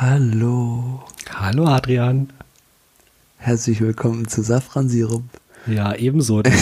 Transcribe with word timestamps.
Hallo. 0.00 1.04
Hallo 1.32 1.66
Adrian. 1.66 2.32
Herzlich 3.38 3.80
willkommen 3.80 4.26
zu 4.26 4.42
Safransirup. 4.42 5.22
Ja, 5.66 5.94
ebenso. 5.94 6.42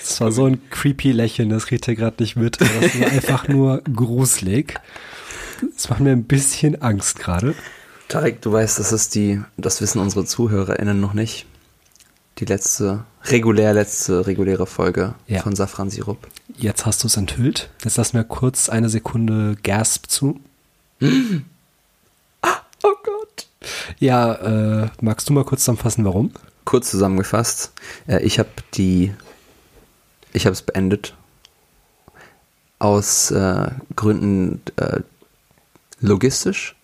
Das 0.00 0.20
war 0.22 0.32
so 0.32 0.46
ein 0.46 0.60
creepy 0.70 1.12
Lächeln, 1.12 1.50
das 1.50 1.66
kriegt 1.66 1.86
ihr 1.86 1.94
gerade 1.94 2.20
nicht 2.20 2.34
mit. 2.34 2.60
Das 2.60 3.00
war 3.00 3.08
einfach 3.08 3.46
nur 3.46 3.82
gruselig. 3.82 4.74
Das 5.76 5.90
macht 5.90 6.00
mir 6.00 6.10
ein 6.10 6.24
bisschen 6.24 6.82
Angst 6.82 7.20
gerade. 7.20 7.54
Tarek, 8.08 8.40
du 8.40 8.50
weißt, 8.50 8.80
das 8.80 8.90
ist 8.90 9.14
die, 9.14 9.40
das 9.56 9.80
wissen 9.80 10.00
unsere 10.00 10.24
ZuhörerInnen 10.24 11.00
noch 11.00 11.14
nicht. 11.14 11.46
Die 12.38 12.44
letzte, 12.44 13.04
regulär 13.24 13.72
letzte 13.74 14.26
reguläre 14.26 14.66
Folge 14.66 15.14
Ja. 15.26 15.42
von 15.42 15.56
Safransirup. 15.56 16.28
Jetzt 16.56 16.86
hast 16.86 17.02
du 17.02 17.08
es 17.08 17.16
enthüllt. 17.16 17.68
Jetzt 17.82 17.96
lass 17.96 18.12
mir 18.12 18.24
kurz 18.24 18.68
eine 18.68 18.88
Sekunde 18.88 19.56
Gasp 19.62 20.06
zu. 20.08 20.40
Oh 22.84 22.94
Gott. 23.02 23.48
Ja, 23.98 24.34
äh, 24.84 24.88
magst 25.00 25.28
du 25.28 25.32
mal 25.32 25.44
kurz 25.44 25.62
zusammenfassen, 25.62 26.04
warum? 26.04 26.30
Kurz 26.64 26.90
zusammengefasst, 26.92 27.72
äh, 28.06 28.22
ich 28.22 28.38
habe 28.38 28.48
die, 28.74 29.12
ich 30.32 30.46
habe 30.46 30.52
es 30.52 30.62
beendet 30.62 31.16
aus 32.78 33.32
äh, 33.32 33.70
Gründen 33.96 34.62
äh, 34.76 35.00
logistisch, 36.00 36.76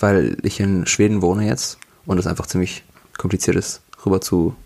weil 0.00 0.38
ich 0.42 0.60
in 0.60 0.86
Schweden 0.86 1.20
wohne 1.20 1.46
jetzt 1.46 1.76
und 2.06 2.16
es 2.16 2.26
einfach 2.26 2.46
ziemlich 2.46 2.84
kompliziert 3.18 3.56
ist, 3.56 3.82
rüber 4.06 4.22
zu 4.22 4.56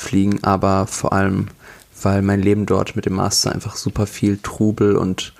fliegen, 0.00 0.42
aber 0.42 0.86
vor 0.86 1.12
allem, 1.12 1.48
weil 2.02 2.22
mein 2.22 2.40
Leben 2.40 2.66
dort 2.66 2.96
mit 2.96 3.06
dem 3.06 3.14
Master 3.14 3.52
einfach 3.52 3.76
super 3.76 4.06
viel 4.06 4.38
Trubel 4.42 4.96
und 4.96 5.32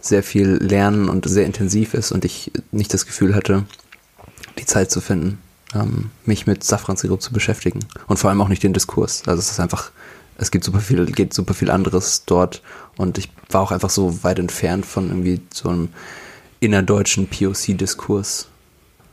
sehr 0.00 0.22
viel 0.22 0.58
Lernen 0.60 1.08
und 1.08 1.28
sehr 1.28 1.46
intensiv 1.46 1.94
ist 1.94 2.12
und 2.12 2.24
ich 2.24 2.50
nicht 2.72 2.92
das 2.92 3.06
Gefühl 3.06 3.34
hatte, 3.34 3.64
die 4.58 4.66
Zeit 4.66 4.90
zu 4.90 5.00
finden, 5.00 5.38
ähm, 5.74 6.10
mich 6.24 6.46
mit 6.46 6.64
Safransirup 6.64 7.22
zu 7.22 7.32
beschäftigen. 7.32 7.80
Und 8.06 8.18
vor 8.18 8.30
allem 8.30 8.40
auch 8.40 8.48
nicht 8.48 8.62
den 8.62 8.72
Diskurs. 8.72 9.22
Also 9.26 9.40
es 9.40 9.50
ist 9.50 9.60
einfach, 9.60 9.90
es 10.38 10.50
gibt 10.50 10.64
super 10.64 10.80
viel, 10.80 11.04
geht 11.06 11.34
super 11.34 11.54
viel 11.54 11.70
anderes 11.70 12.24
dort. 12.24 12.62
Und 12.96 13.18
ich 13.18 13.30
war 13.50 13.60
auch 13.60 13.72
einfach 13.72 13.90
so 13.90 14.22
weit 14.24 14.38
entfernt 14.38 14.86
von 14.86 15.08
irgendwie 15.08 15.40
so 15.52 15.68
einem 15.68 15.88
innerdeutschen 16.60 17.28
POC-Diskurs. 17.28 18.48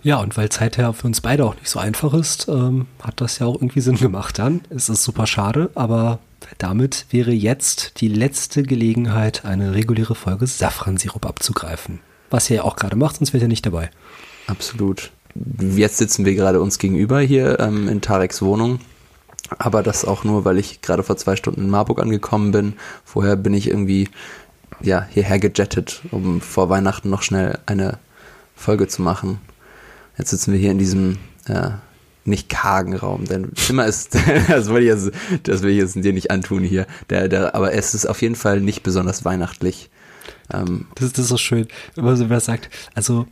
Ja, 0.03 0.19
und 0.19 0.37
weil 0.37 0.49
Zeit 0.49 0.75
für 0.75 1.07
uns 1.07 1.21
beide 1.21 1.45
auch 1.45 1.55
nicht 1.55 1.69
so 1.69 1.79
einfach 1.79 2.13
ist, 2.13 2.47
ähm, 2.47 2.85
hat 3.01 3.19
das 3.19 3.39
ja 3.39 3.47
auch 3.47 3.55
irgendwie 3.55 3.81
Sinn 3.81 3.97
gemacht 3.97 4.39
dann. 4.39 4.61
Es 4.69 4.89
ist 4.89 5.03
super 5.03 5.27
schade, 5.27 5.69
aber 5.75 6.19
damit 6.57 7.07
wäre 7.09 7.31
jetzt 7.31 7.99
die 7.99 8.07
letzte 8.07 8.63
Gelegenheit, 8.63 9.43
eine 9.45 9.73
reguläre 9.73 10.15
Folge 10.15 10.47
Safransirup 10.47 11.25
abzugreifen. 11.25 11.99
Was 12.29 12.49
ihr 12.49 12.57
ja 12.57 12.63
auch 12.63 12.75
gerade 12.75 12.95
macht, 12.95 13.17
sonst 13.17 13.33
wärt 13.33 13.43
ihr 13.43 13.47
nicht 13.47 13.65
dabei. 13.65 13.89
Absolut. 14.47 15.11
Jetzt 15.59 15.97
sitzen 15.97 16.25
wir 16.25 16.35
gerade 16.35 16.61
uns 16.61 16.79
gegenüber 16.79 17.19
hier 17.19 17.59
ähm, 17.59 17.87
in 17.87 18.01
Tareks 18.01 18.41
Wohnung. 18.41 18.79
Aber 19.57 19.81
das 19.81 20.03
auch 20.03 20.23
nur, 20.23 20.45
weil 20.45 20.57
ich 20.57 20.81
gerade 20.81 21.03
vor 21.03 21.15
zwei 21.15 21.35
Stunden 21.35 21.61
in 21.61 21.69
Marburg 21.69 22.01
angekommen 22.01 22.51
bin. 22.51 22.73
Vorher 23.05 23.35
bin 23.35 23.53
ich 23.53 23.69
irgendwie 23.69 24.09
ja, 24.81 25.07
hierher 25.09 25.39
gejettet, 25.39 26.01
um 26.11 26.41
vor 26.41 26.69
Weihnachten 26.69 27.09
noch 27.09 27.21
schnell 27.21 27.59
eine 27.65 27.97
Folge 28.55 28.87
zu 28.87 29.01
machen. 29.01 29.39
Jetzt 30.17 30.31
sitzen 30.31 30.51
wir 30.51 30.59
hier 30.59 30.71
in 30.71 30.79
diesem 30.79 31.17
äh, 31.47 31.71
nicht 32.25 32.49
kargen 32.49 32.95
Raum, 32.95 33.25
denn 33.25 33.55
Zimmer 33.55 33.85
ist, 33.85 34.15
das 34.47 34.69
will 34.69 34.81
ich 34.81 34.87
jetzt, 34.87 35.11
das 35.43 35.61
will 35.61 35.71
ich 35.71 35.77
jetzt 35.77 35.95
dir 35.95 36.13
nicht 36.13 36.31
antun 36.31 36.63
hier. 36.63 36.85
Der, 37.09 37.27
der, 37.27 37.55
aber 37.55 37.73
es 37.73 37.93
ist 37.93 38.05
auf 38.05 38.21
jeden 38.21 38.35
Fall 38.35 38.59
nicht 38.59 38.83
besonders 38.83 39.25
weihnachtlich. 39.25 39.89
Ähm, 40.53 40.87
Das, 40.95 41.11
das 41.13 41.25
ist 41.25 41.29
so 41.29 41.37
schön, 41.37 41.67
wenn 41.95 42.05
man 42.05 42.39
sagt, 42.39 42.69
also 42.93 43.27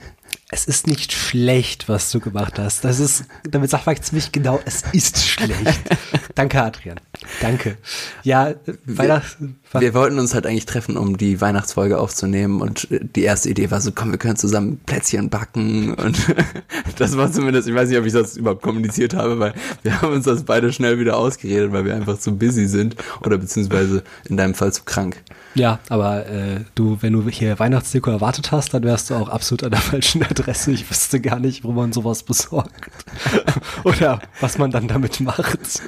es 0.52 0.66
ist 0.66 0.86
nicht 0.86 1.12
schlecht, 1.12 1.90
was 1.90 2.12
du 2.12 2.20
gemacht 2.20 2.60
hast. 2.60 2.86
Das 2.86 3.00
ist, 3.00 3.26
damit 3.50 3.72
sagt 3.72 3.88
man 3.88 4.00
ziemlich 4.00 4.32
genau, 4.32 4.60
es 4.64 4.84
ist 4.92 5.26
schlecht. 5.26 5.82
Danke, 6.36 6.62
Adrian. 6.62 7.00
Danke. 7.42 7.78
Ja, 8.22 8.54
Weihnacht, 8.86 9.38
Wir 9.80 9.96
wollten 9.96 10.20
uns 10.20 10.36
halt 10.36 10.46
eigentlich 10.46 10.68
treffen, 10.68 10.98
um 10.98 11.18
die 11.18 11.42
Weihnachtsfolge 11.42 11.98
aufzunehmen 11.98 12.62
und 12.62 12.92
äh, 12.92 13.00
die 13.02 13.24
erste 13.24 13.50
Idee 13.50 13.72
war 13.72 13.82
so, 13.82 13.92
komm, 13.92 14.12
wir 14.12 14.20
können 14.20 14.36
zusammen 14.36 14.78
Plätzchen 14.86 15.32
backen 15.32 15.96
und 15.96 16.20
das 16.98 17.18
war 17.18 17.32
zumindest, 17.32 17.68
ich 17.68 17.74
weiß 17.74 17.90
nicht, 17.90 17.98
ob 17.98 18.06
ich 18.06 18.14
das 18.14 18.38
überhaupt 18.38 18.62
kommuniziert 18.62 19.16
habe, 19.16 19.40
weil 19.40 19.54
wir 19.82 20.00
haben 20.00 20.14
uns 20.14 20.26
das 20.26 20.44
beide 20.44 20.72
schnell 20.72 21.00
wieder 21.00 21.18
ausgeredet, 21.18 21.72
weil 21.72 21.86
wir 21.86 21.96
einfach 21.96 22.20
zu 22.20 22.38
busy 22.38 22.68
sind 22.68 22.96
oder 23.26 23.40
beziehungsweise 23.40 24.04
in 24.30 24.38
deinem 24.38 24.54
Fall 24.54 24.72
zu 24.72 24.84
krank. 24.84 25.24
Ja, 25.56 25.80
aber 25.90 26.28
äh, 26.28 26.60
du, 26.76 26.98
wenn 27.00 27.14
du 27.14 27.28
hier 27.30 27.58
Weihnachtsdeko 27.58 28.12
erwartet 28.12 28.52
hast, 28.52 28.74
dann 28.74 28.84
wärst 28.84 29.10
du 29.10 29.16
auch 29.16 29.30
absolut 29.30 29.64
an 29.64 29.72
der 29.72 29.80
falschen 29.80 30.22
Adresse. 30.22 30.35
Ich 30.68 30.90
wüsste 30.90 31.22
gar 31.22 31.40
nicht, 31.40 31.64
wo 31.64 31.72
man 31.72 31.94
sowas 31.94 32.24
besorgt. 32.24 32.90
Oder 33.84 34.22
was 34.40 34.58
man 34.58 34.72
dann 34.72 34.88
damit 34.88 35.20
macht. 35.20 35.82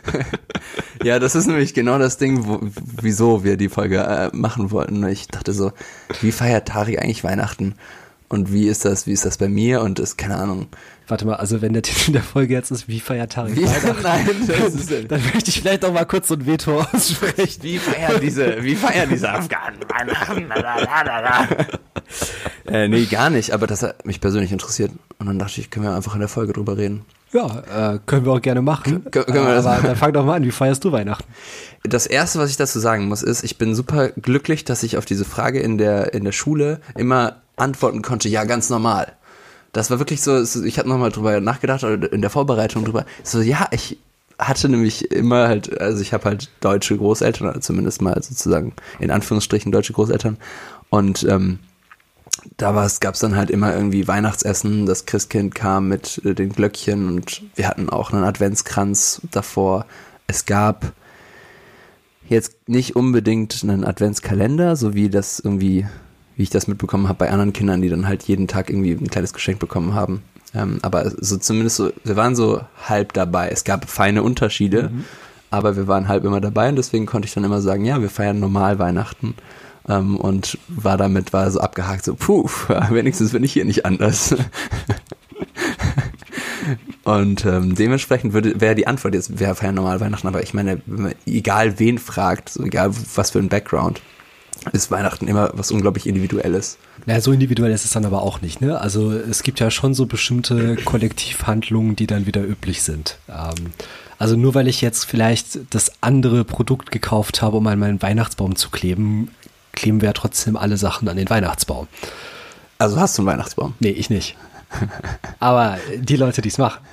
Ja, 1.03 1.19
das 1.19 1.35
ist 1.35 1.47
nämlich 1.47 1.73
genau 1.73 1.99
das 1.99 2.17
Ding, 2.17 2.47
wo, 2.47 2.59
wieso 3.01 3.43
wir 3.43 3.57
die 3.57 3.69
Folge 3.69 3.99
äh, 3.99 4.35
machen 4.35 4.71
wollten. 4.71 5.05
Ich 5.07 5.27
dachte 5.27 5.53
so, 5.53 5.71
wie 6.21 6.31
feiert 6.31 6.67
Tari 6.67 6.97
eigentlich 6.97 7.23
Weihnachten? 7.23 7.75
Und 8.29 8.51
wie 8.51 8.67
ist 8.67 8.83
das, 8.83 9.07
wie 9.07 9.13
ist 9.13 9.25
das 9.25 9.37
bei 9.37 9.47
mir? 9.47 9.81
Und 9.81 9.99
ist, 9.99 10.17
keine 10.17 10.35
Ahnung. 10.35 10.67
Warte 11.07 11.25
mal, 11.25 11.35
also 11.35 11.61
wenn 11.61 11.71
der 11.71 11.83
Titel 11.83 12.11
der 12.11 12.21
Folge 12.21 12.53
jetzt 12.53 12.69
ist, 12.71 12.89
wie 12.89 12.99
feiert 12.99 13.31
Tarek 13.31 13.55
Wie, 13.55 13.63
Weihnachten, 13.63 13.95
nein, 14.03 14.29
das 14.45 14.75
ist, 14.75 14.91
dann 15.09 15.21
möchte 15.33 15.49
ich 15.49 15.61
vielleicht 15.61 15.85
auch 15.85 15.93
mal 15.93 16.05
kurz 16.05 16.27
so 16.27 16.33
ein 16.33 16.45
Veto 16.45 16.81
aussprechen. 16.81 17.63
Wie 17.63 17.77
feiern 17.77 18.19
diese, 18.21 18.61
wie 18.61 18.75
feiern 18.75 19.07
diese 19.09 19.29
Afghanen 19.33 19.79
Weihnachten? 19.87 20.51
äh, 22.67 22.87
nee, 22.87 23.05
gar 23.05 23.29
nicht, 23.29 23.51
aber 23.51 23.67
das 23.67 23.83
hat 23.83 24.05
mich 24.05 24.21
persönlich 24.21 24.51
interessiert. 24.51 24.91
Und 25.19 25.27
dann 25.27 25.39
dachte 25.39 25.59
ich, 25.61 25.69
können 25.69 25.85
wir 25.85 25.95
einfach 25.95 26.13
in 26.13 26.19
der 26.19 26.29
Folge 26.29 26.53
drüber 26.53 26.77
reden. 26.77 27.05
Ja, 27.33 27.93
äh, 27.95 27.99
können 28.05 28.25
wir 28.25 28.31
auch 28.33 28.41
gerne 28.41 28.61
machen. 28.61 29.03
Können- 29.11 29.25
können 29.25 29.45
wir 29.47 29.53
das 29.55 29.65
Aber 29.65 29.75
machen? 29.75 29.87
dann 29.87 29.95
fang 29.97 30.13
doch 30.13 30.25
mal 30.25 30.35
an, 30.35 30.43
wie 30.43 30.51
feierst 30.51 30.83
du 30.85 30.91
Weihnachten? 30.91 31.25
Das 31.83 32.05
erste, 32.07 32.39
was 32.39 32.49
ich 32.49 32.57
dazu 32.57 32.79
sagen 32.79 33.07
muss, 33.07 33.21
ist, 33.21 33.43
ich 33.43 33.57
bin 33.57 33.75
super 33.75 34.09
glücklich, 34.09 34.63
dass 34.65 34.83
ich 34.83 34.97
auf 34.97 35.05
diese 35.05 35.25
Frage 35.25 35.59
in 35.59 35.77
der, 35.77 36.13
in 36.13 36.23
der 36.23 36.31
Schule 36.31 36.79
immer 36.95 37.37
antworten 37.57 38.01
konnte, 38.01 38.29
ja, 38.29 38.45
ganz 38.45 38.69
normal. 38.69 39.11
Das 39.73 39.91
war 39.91 39.99
wirklich 39.99 40.21
so, 40.21 40.41
ich 40.41 40.79
habe 40.79 40.87
nochmal 40.87 41.11
drüber 41.11 41.39
nachgedacht, 41.41 41.83
oder 41.83 42.11
in 42.11 42.21
der 42.21 42.29
Vorbereitung 42.29 42.85
drüber, 42.85 43.05
so, 43.23 43.41
ja, 43.41 43.67
ich 43.71 43.97
hatte 44.39 44.69
nämlich 44.69 45.11
immer 45.11 45.47
halt, 45.47 45.79
also 45.81 46.01
ich 46.01 46.13
habe 46.13 46.25
halt 46.25 46.49
deutsche 46.61 46.95
Großeltern, 46.95 47.49
oder 47.49 47.61
zumindest 47.61 48.01
mal 48.01 48.21
sozusagen 48.21 48.73
in 48.99 49.11
Anführungsstrichen 49.11 49.71
deutsche 49.71 49.93
Großeltern. 49.93 50.37
Und 50.89 51.23
ähm, 51.23 51.59
da 52.55 52.87
gab 52.99 53.13
es 53.13 53.19
dann 53.19 53.35
halt 53.35 53.49
immer 53.49 53.73
irgendwie 53.73 54.07
Weihnachtsessen, 54.07 54.85
das 54.85 55.05
Christkind 55.05 55.53
kam 55.53 55.87
mit 55.87 56.21
äh, 56.23 56.33
den 56.33 56.49
Glöckchen 56.49 57.07
und 57.07 57.43
wir 57.55 57.67
hatten 57.67 57.89
auch 57.89 58.11
einen 58.11 58.23
Adventskranz 58.23 59.21
davor. 59.31 59.85
Es 60.27 60.45
gab 60.45 60.93
jetzt 62.29 62.67
nicht 62.67 62.95
unbedingt 62.95 63.63
einen 63.63 63.83
Adventskalender, 63.83 64.75
so 64.75 64.93
wie 64.93 65.09
das 65.09 65.39
irgendwie, 65.39 65.85
wie 66.35 66.43
ich 66.43 66.49
das 66.49 66.67
mitbekommen 66.67 67.07
habe 67.07 67.19
bei 67.19 67.31
anderen 67.31 67.53
Kindern, 67.53 67.81
die 67.81 67.89
dann 67.89 68.07
halt 68.07 68.23
jeden 68.23 68.47
Tag 68.47 68.69
irgendwie 68.69 68.91
ein 68.91 69.09
kleines 69.09 69.33
Geschenk 69.33 69.59
bekommen 69.59 69.93
haben. 69.93 70.21
Ähm, 70.53 70.79
aber 70.81 71.11
so 71.19 71.37
zumindest 71.37 71.77
so, 71.77 71.91
wir 72.03 72.15
waren 72.15 72.35
so 72.35 72.61
halb 72.87 73.13
dabei. 73.13 73.49
Es 73.49 73.63
gab 73.63 73.89
feine 73.89 74.23
Unterschiede, 74.23 74.91
aber 75.49 75.75
wir 75.75 75.87
waren 75.87 76.07
halb 76.07 76.23
immer 76.23 76.41
dabei 76.41 76.69
und 76.69 76.75
deswegen 76.75 77.05
konnte 77.05 77.27
ich 77.27 77.33
dann 77.33 77.43
immer 77.43 77.61
sagen, 77.61 77.85
ja, 77.85 78.01
wir 78.01 78.09
feiern 78.09 78.39
normal 78.39 78.79
Weihnachten. 78.79 79.35
Ähm, 79.89 80.17
und 80.17 80.57
war 80.67 80.97
damit, 80.97 81.33
war 81.33 81.49
so 81.51 81.59
abgehakt, 81.59 82.05
so, 82.05 82.15
puh, 82.15 82.49
wenigstens 82.89 83.31
bin 83.31 83.43
ich 83.43 83.53
hier 83.53 83.65
nicht 83.65 83.85
anders. 83.85 84.35
Und 87.03 87.45
ähm, 87.45 87.73
dementsprechend 87.75 88.33
würde 88.33 88.59
wäre 88.59 88.75
die 88.75 88.87
Antwort 88.87 89.13
jetzt, 89.13 89.39
wir 89.39 89.55
feiern 89.55 89.75
normal 89.75 90.01
Weihnachten, 90.01 90.27
aber 90.27 90.43
ich 90.43 90.53
meine, 90.53 90.81
egal 91.25 91.79
wen 91.79 91.99
fragt, 91.99 92.49
so 92.49 92.63
egal 92.63 92.91
was 93.15 93.31
für 93.31 93.39
ein 93.39 93.47
Background, 93.47 94.01
ist 94.73 94.91
Weihnachten 94.91 95.27
immer 95.27 95.51
was 95.53 95.71
unglaublich 95.71 96.05
Individuelles. 96.05 96.77
Naja, 97.05 97.21
so 97.21 97.31
individuell 97.31 97.71
ist 97.71 97.85
es 97.85 97.91
dann 97.91 98.05
aber 98.05 98.23
auch 98.23 98.41
nicht, 98.41 98.59
ne? 98.59 98.81
Also 98.81 99.11
es 99.13 99.43
gibt 99.43 99.61
ja 99.61 99.71
schon 99.71 99.93
so 99.93 100.05
bestimmte 100.05 100.75
Kollektivhandlungen, 100.83 101.95
die 101.95 102.07
dann 102.07 102.25
wieder 102.25 102.43
üblich 102.43 102.83
sind. 102.83 103.17
Ähm, 103.29 103.71
also 104.19 104.35
nur 104.35 104.55
weil 104.55 104.67
ich 104.67 104.81
jetzt 104.81 105.05
vielleicht 105.05 105.59
das 105.73 105.91
andere 106.01 106.43
Produkt 106.43 106.91
gekauft 106.91 107.41
habe, 107.41 107.57
um 107.57 107.67
an 107.67 107.79
meinen 107.79 108.01
Weihnachtsbaum 108.01 108.57
zu 108.57 108.69
kleben, 108.69 109.29
kleben 109.77 110.01
wir 110.01 110.07
ja 110.07 110.13
trotzdem 110.13 110.57
alle 110.57 110.75
Sachen 110.75 111.07
an 111.07 111.15
den 111.15 111.29
Weihnachtsbaum. 111.29 111.87
Also 112.79 112.99
hast 112.99 113.17
du 113.17 113.21
einen 113.21 113.27
Weihnachtsbaum? 113.27 113.75
Nee, 113.79 113.91
ich 113.91 114.09
nicht. 114.09 114.35
Aber 115.39 115.77
die 115.95 116.17
Leute, 116.17 116.41
die 116.41 116.49
es 116.49 116.57
machen. 116.57 116.83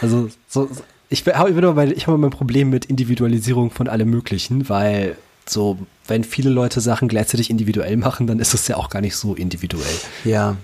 Also 0.00 0.28
so, 0.46 0.68
ich 1.08 1.26
habe 1.26 1.50
immer 1.50 1.72
mein, 1.72 1.90
ich 1.90 2.06
habe 2.06 2.18
mein 2.18 2.30
Problem 2.30 2.70
mit 2.70 2.84
Individualisierung 2.84 3.70
von 3.70 3.88
allem 3.88 4.10
Möglichen, 4.10 4.68
weil 4.68 5.16
so, 5.48 5.78
wenn 6.06 6.22
viele 6.22 6.50
Leute 6.50 6.80
Sachen 6.80 7.08
gleichzeitig 7.08 7.50
individuell 7.50 7.96
machen, 7.96 8.26
dann 8.26 8.38
ist 8.40 8.54
es 8.54 8.68
ja 8.68 8.76
auch 8.76 8.90
gar 8.90 9.00
nicht 9.00 9.16
so 9.16 9.34
individuell. 9.34 9.86
Ja. 10.24 10.56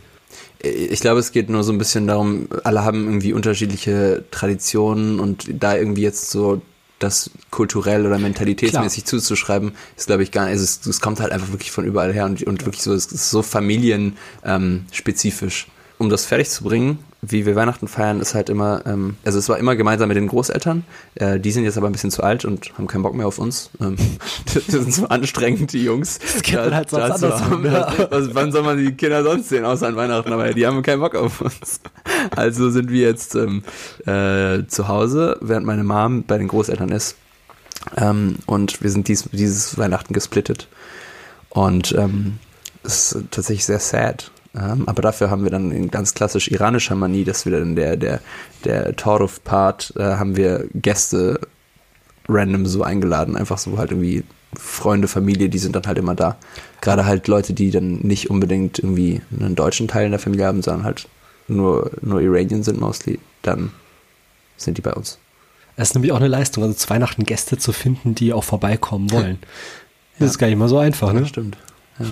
Ich 0.61 1.01
glaube, 1.01 1.21
es 1.21 1.33
geht 1.33 1.49
nur 1.49 1.65
so 1.65 1.73
ein 1.73 1.79
bisschen 1.79 2.07
darum, 2.07 2.49
alle 2.63 2.85
haben 2.85 3.05
irgendwie 3.05 3.33
unterschiedliche 3.33 4.25
Traditionen 4.31 5.19
und 5.19 5.47
da 5.51 5.77
irgendwie 5.77 6.03
jetzt 6.03 6.31
so 6.31 6.61
das 6.99 7.31
kulturell 7.51 8.07
oder 8.07 8.19
mentalitätsmäßig 8.19 9.05
Klar. 9.05 9.21
zuzuschreiben, 9.21 9.73
ist 9.97 10.07
glaube 10.07 10.23
ich 10.23 10.33
gar 10.33 10.47
nicht, 10.47 10.55
es, 10.55 10.87
es, 10.87 11.01
kommt 11.01 11.21
halt 11.21 11.33
einfach 11.33 11.53
wirklich 11.53 11.71
von 11.71 11.85
überall 11.85 12.11
her 12.13 12.25
und, 12.25 12.43
und 12.43 12.65
wirklich 12.65 12.83
so, 12.83 12.95
es 12.95 13.07
ist 13.07 13.31
so 13.31 13.43
familienspezifisch. 13.43 15.69
Um 15.99 16.11
das 16.11 16.27
fertig 16.27 16.51
zu 16.51 16.63
bringen, 16.63 16.99
wie 17.23 17.47
wir 17.47 17.57
Weihnachten 17.57 17.89
feiern, 17.89 18.21
ist 18.21 18.35
halt 18.35 18.51
immer, 18.51 18.85
ähm, 18.87 19.17
also 19.25 19.39
es 19.39 19.49
war 19.49 19.59
immer 19.59 19.77
gemeinsam 19.77 20.09
mit 20.09 20.17
den 20.17 20.29
Großeltern. 20.29 20.85
Äh, 21.15 21.41
die 21.41 21.51
sind 21.51 21.65
jetzt 21.65 21.79
aber 21.79 21.87
ein 21.89 21.93
bisschen 21.93 22.11
zu 22.11 22.23
alt 22.23 22.45
und 22.45 22.77
haben 22.77 22.87
keinen 22.87 23.03
Bock 23.03 23.15
mehr 23.15 23.27
auf 23.27 23.39
uns. 23.39 23.71
Ähm, 23.81 23.97
die 24.55 24.71
sind 24.71 24.93
so 24.93 25.09
anstrengend, 25.09 25.73
die 25.73 25.85
Jungs. 25.85 26.19
Das 26.19 26.43
geht 26.43 26.57
da, 26.57 26.71
halt 26.71 26.91
sonst 26.91 27.23
anders 27.23 27.49
ne? 27.49 28.09
also, 28.11 28.35
Wann 28.35 28.53
soll 28.53 28.63
man 28.63 28.77
die 28.77 28.93
Kinder 28.93 29.23
sonst 29.23 29.49
sehen, 29.49 29.65
außer 29.65 29.87
an 29.87 29.97
Weihnachten? 29.97 30.33
Aber 30.33 30.53
die 30.53 30.67
haben 30.67 30.83
keinen 30.83 31.01
Bock 31.01 31.15
auf 31.15 31.41
uns. 31.41 31.81
Also 32.35 32.71
sind 32.71 32.91
wir 32.91 33.09
jetzt 33.09 33.35
ähm, 33.35 33.63
äh, 34.05 34.67
zu 34.67 34.89
Hause, 34.89 35.39
während 35.41 35.67
meine 35.67 35.85
Mom 35.85 36.25
bei 36.25 36.37
den 36.37 36.49
Großeltern 36.49 36.91
ist. 36.91 37.17
Ähm, 37.97 38.37
und 38.47 38.83
wir 38.83 38.91
sind 38.91 39.09
dies, 39.09 39.29
dieses 39.33 39.79
Weihnachten 39.79 40.13
gesplittet. 40.13 40.69
Und 41.49 41.95
ähm, 41.97 42.39
es 42.83 43.13
ist 43.13 43.25
tatsächlich 43.31 43.65
sehr 43.65 43.81
sad 43.81 44.31
aber 44.57 45.03
dafür 45.03 45.31
haben 45.31 45.45
wir 45.45 45.51
dann 45.51 45.71
in 45.71 45.91
ganz 45.91 46.15
klassisch 46.15 46.51
iranischer 46.51 46.95
Manie, 46.95 47.25
dass 47.25 47.45
wir 47.45 47.59
dann 47.59 47.77
der, 47.77 47.97
der, 47.97 48.21
der 48.65 48.97
Toruf-Part, 48.97 49.95
äh, 49.97 50.03
haben 50.03 50.37
wir 50.37 50.67
Gäste 50.75 51.41
random 52.29 52.67
so 52.67 52.83
eingeladen, 52.83 53.37
einfach 53.37 53.59
so 53.59 53.79
halt 53.79 53.91
irgendwie 53.91 54.25
Freunde, 54.55 55.09
Familie, 55.09 55.49
die 55.49 55.59
sind 55.59 55.77
dann 55.77 55.87
halt 55.87 55.99
immer 55.99 56.15
da. 56.15 56.37
Gerade 56.81 57.05
halt 57.05 57.29
Leute, 57.29 57.53
die 57.53 57.71
dann 57.71 57.99
nicht 57.99 58.31
unbedingt 58.31 58.79
irgendwie 58.79 59.21
einen 59.39 59.55
deutschen 59.55 59.89
Teil 59.89 60.07
in 60.07 60.13
der 60.13 60.21
Familie 60.21 60.47
haben, 60.47 60.63
sondern 60.63 60.85
halt 60.85 61.09
nur, 61.49 61.91
nur 62.01 62.21
Iranian 62.21 62.63
sind 62.63 62.81
mostly, 62.81 63.19
dann 63.43 63.73
sind 64.57 64.79
die 64.79 64.83
bei 64.83 64.93
uns. 64.93 65.19
Es 65.77 65.91
ist 65.91 65.95
nämlich 65.95 66.13
auch 66.13 66.17
eine 66.17 66.29
Leistung, 66.29 66.63
also 66.63 66.75
zu 66.75 66.89
Weihnachten 66.89 67.25
Gäste 67.25 67.59
zu 67.59 67.73
finden, 67.73 68.15
die 68.15 68.33
auch 68.33 68.45
vorbeikommen 68.45 69.11
wollen. 69.13 69.39
Das 70.15 70.21
ja. 70.21 70.27
ist 70.27 70.39
gar 70.39 70.47
nicht 70.47 70.57
mal 70.57 70.69
so 70.69 70.79
einfach, 70.79 71.13
ne? 71.13 71.21
Ja, 71.21 71.27
stimmt. 71.27 71.59
Ja. 71.99 72.07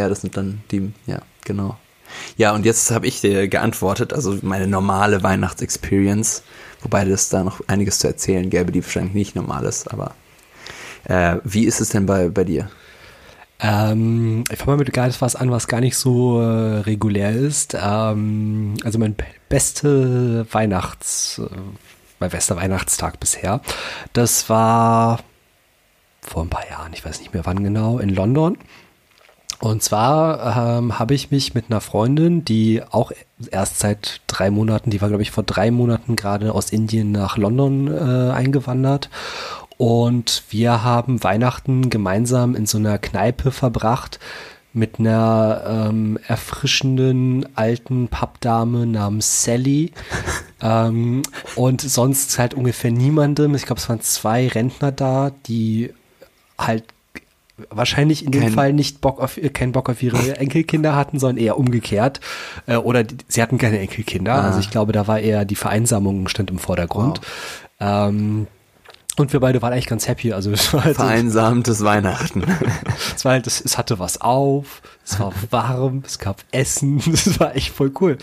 Ja, 0.00 0.08
das 0.08 0.22
sind 0.22 0.36
dann 0.36 0.62
die, 0.70 0.92
ja 1.06 1.20
genau. 1.44 1.76
Ja, 2.36 2.52
und 2.54 2.64
jetzt 2.66 2.90
habe 2.90 3.06
ich 3.06 3.20
dir 3.20 3.48
geantwortet, 3.48 4.12
also 4.12 4.38
meine 4.42 4.66
normale 4.66 5.22
Weihnachtsexperience, 5.22 6.42
wobei 6.82 7.04
es 7.06 7.28
da 7.28 7.44
noch 7.44 7.60
einiges 7.68 8.00
zu 8.00 8.08
erzählen 8.08 8.50
gäbe, 8.50 8.72
die 8.72 8.82
wahrscheinlich 8.82 9.14
nicht 9.14 9.36
normal 9.36 9.64
ist, 9.64 9.92
aber 9.92 10.14
äh, 11.04 11.36
wie 11.44 11.64
ist 11.64 11.80
es 11.80 11.90
denn 11.90 12.06
bei, 12.06 12.28
bei 12.28 12.44
dir? 12.44 12.68
Ähm, 13.60 14.44
ich 14.50 14.58
fange 14.58 14.76
mal 14.76 14.84
mit 14.84 14.96
was 15.20 15.36
an, 15.36 15.50
was 15.50 15.68
gar 15.68 15.80
nicht 15.80 15.96
so 15.96 16.40
äh, 16.40 16.80
regulär 16.80 17.32
ist. 17.32 17.76
Ähm, 17.78 18.74
also 18.84 18.98
mein 18.98 19.14
beste 19.48 20.46
Weihnachts, 20.50 21.38
äh, 21.38 21.56
mein 22.18 22.30
bester 22.30 22.56
Weihnachtstag 22.56 23.20
bisher, 23.20 23.60
das 24.12 24.48
war 24.48 25.20
vor 26.22 26.42
ein 26.42 26.50
paar 26.50 26.68
Jahren, 26.68 26.92
ich 26.92 27.04
weiß 27.04 27.20
nicht 27.20 27.34
mehr 27.34 27.44
wann 27.44 27.62
genau, 27.62 27.98
in 27.98 28.10
London. 28.10 28.56
Und 29.60 29.82
zwar 29.82 30.78
ähm, 30.78 30.98
habe 30.98 31.14
ich 31.14 31.30
mich 31.30 31.54
mit 31.54 31.66
einer 31.68 31.82
Freundin, 31.82 32.44
die 32.44 32.82
auch 32.90 33.12
erst 33.50 33.78
seit 33.78 34.22
drei 34.26 34.50
Monaten, 34.50 34.90
die 34.90 35.02
war 35.02 35.08
glaube 35.08 35.22
ich 35.22 35.30
vor 35.30 35.44
drei 35.44 35.70
Monaten 35.70 36.16
gerade 36.16 36.54
aus 36.54 36.70
Indien 36.70 37.12
nach 37.12 37.36
London 37.36 37.88
äh, 37.88 38.32
eingewandert. 38.32 39.10
Und 39.76 40.44
wir 40.50 40.82
haben 40.82 41.22
Weihnachten 41.22 41.90
gemeinsam 41.90 42.54
in 42.54 42.66
so 42.66 42.78
einer 42.78 42.98
Kneipe 42.98 43.50
verbracht 43.50 44.18
mit 44.72 44.98
einer 44.98 45.62
ähm, 45.66 46.18
erfrischenden 46.26 47.46
alten 47.56 48.08
Pappdame 48.08 48.86
namens 48.86 49.42
Sally 49.42 49.92
ähm, 50.62 51.22
und 51.56 51.82
sonst 51.82 52.38
halt 52.38 52.54
ungefähr 52.54 52.92
niemandem. 52.92 53.54
Ich 53.54 53.66
glaube, 53.66 53.80
es 53.80 53.88
waren 53.88 54.00
zwei 54.00 54.48
Rentner 54.48 54.92
da, 54.92 55.32
die 55.46 55.92
halt 56.56 56.84
wahrscheinlich 57.70 58.24
in 58.24 58.32
dem 58.32 58.42
kein, 58.42 58.52
Fall 58.52 58.72
nicht 58.72 59.00
Bock 59.00 59.20
auf, 59.20 59.38
keinen 59.52 59.72
Bock 59.72 59.90
auf 59.90 60.02
ihre 60.02 60.36
Enkelkinder 60.38 60.94
hatten, 60.94 61.18
sondern 61.18 61.42
eher 61.42 61.58
umgekehrt. 61.58 62.20
Äh, 62.66 62.76
oder 62.76 63.04
die, 63.04 63.16
sie 63.28 63.42
hatten 63.42 63.58
keine 63.58 63.78
Enkelkinder. 63.78 64.34
Ah. 64.34 64.46
Also 64.46 64.60
ich 64.60 64.70
glaube, 64.70 64.92
da 64.92 65.06
war 65.06 65.20
eher 65.20 65.44
die 65.44 65.56
Vereinsamung 65.56 66.28
stand 66.28 66.50
im 66.50 66.58
Vordergrund. 66.58 67.20
Wow. 67.78 68.08
Ähm, 68.08 68.46
und 69.20 69.32
wir 69.32 69.40
beide 69.40 69.60
waren 69.60 69.72
eigentlich 69.72 69.86
ganz 69.86 70.08
happy. 70.08 70.32
Also 70.32 70.50
es 70.50 70.72
war 70.72 70.84
halt 70.84 70.96
Vereinsamtes 70.96 71.84
Weihnachten. 71.84 72.42
es 73.16 73.24
war 73.24 73.32
halt, 73.32 73.46
es, 73.46 73.60
es, 73.60 73.76
hatte 73.76 73.98
was 73.98 74.20
auf, 74.20 74.80
es 75.04 75.18
war 75.20 75.32
warm, 75.50 76.02
es 76.06 76.18
gab 76.18 76.42
Essen, 76.52 77.02
das 77.06 77.38
war 77.38 77.54
echt 77.54 77.74
voll 77.74 77.92
cool. 78.00 78.18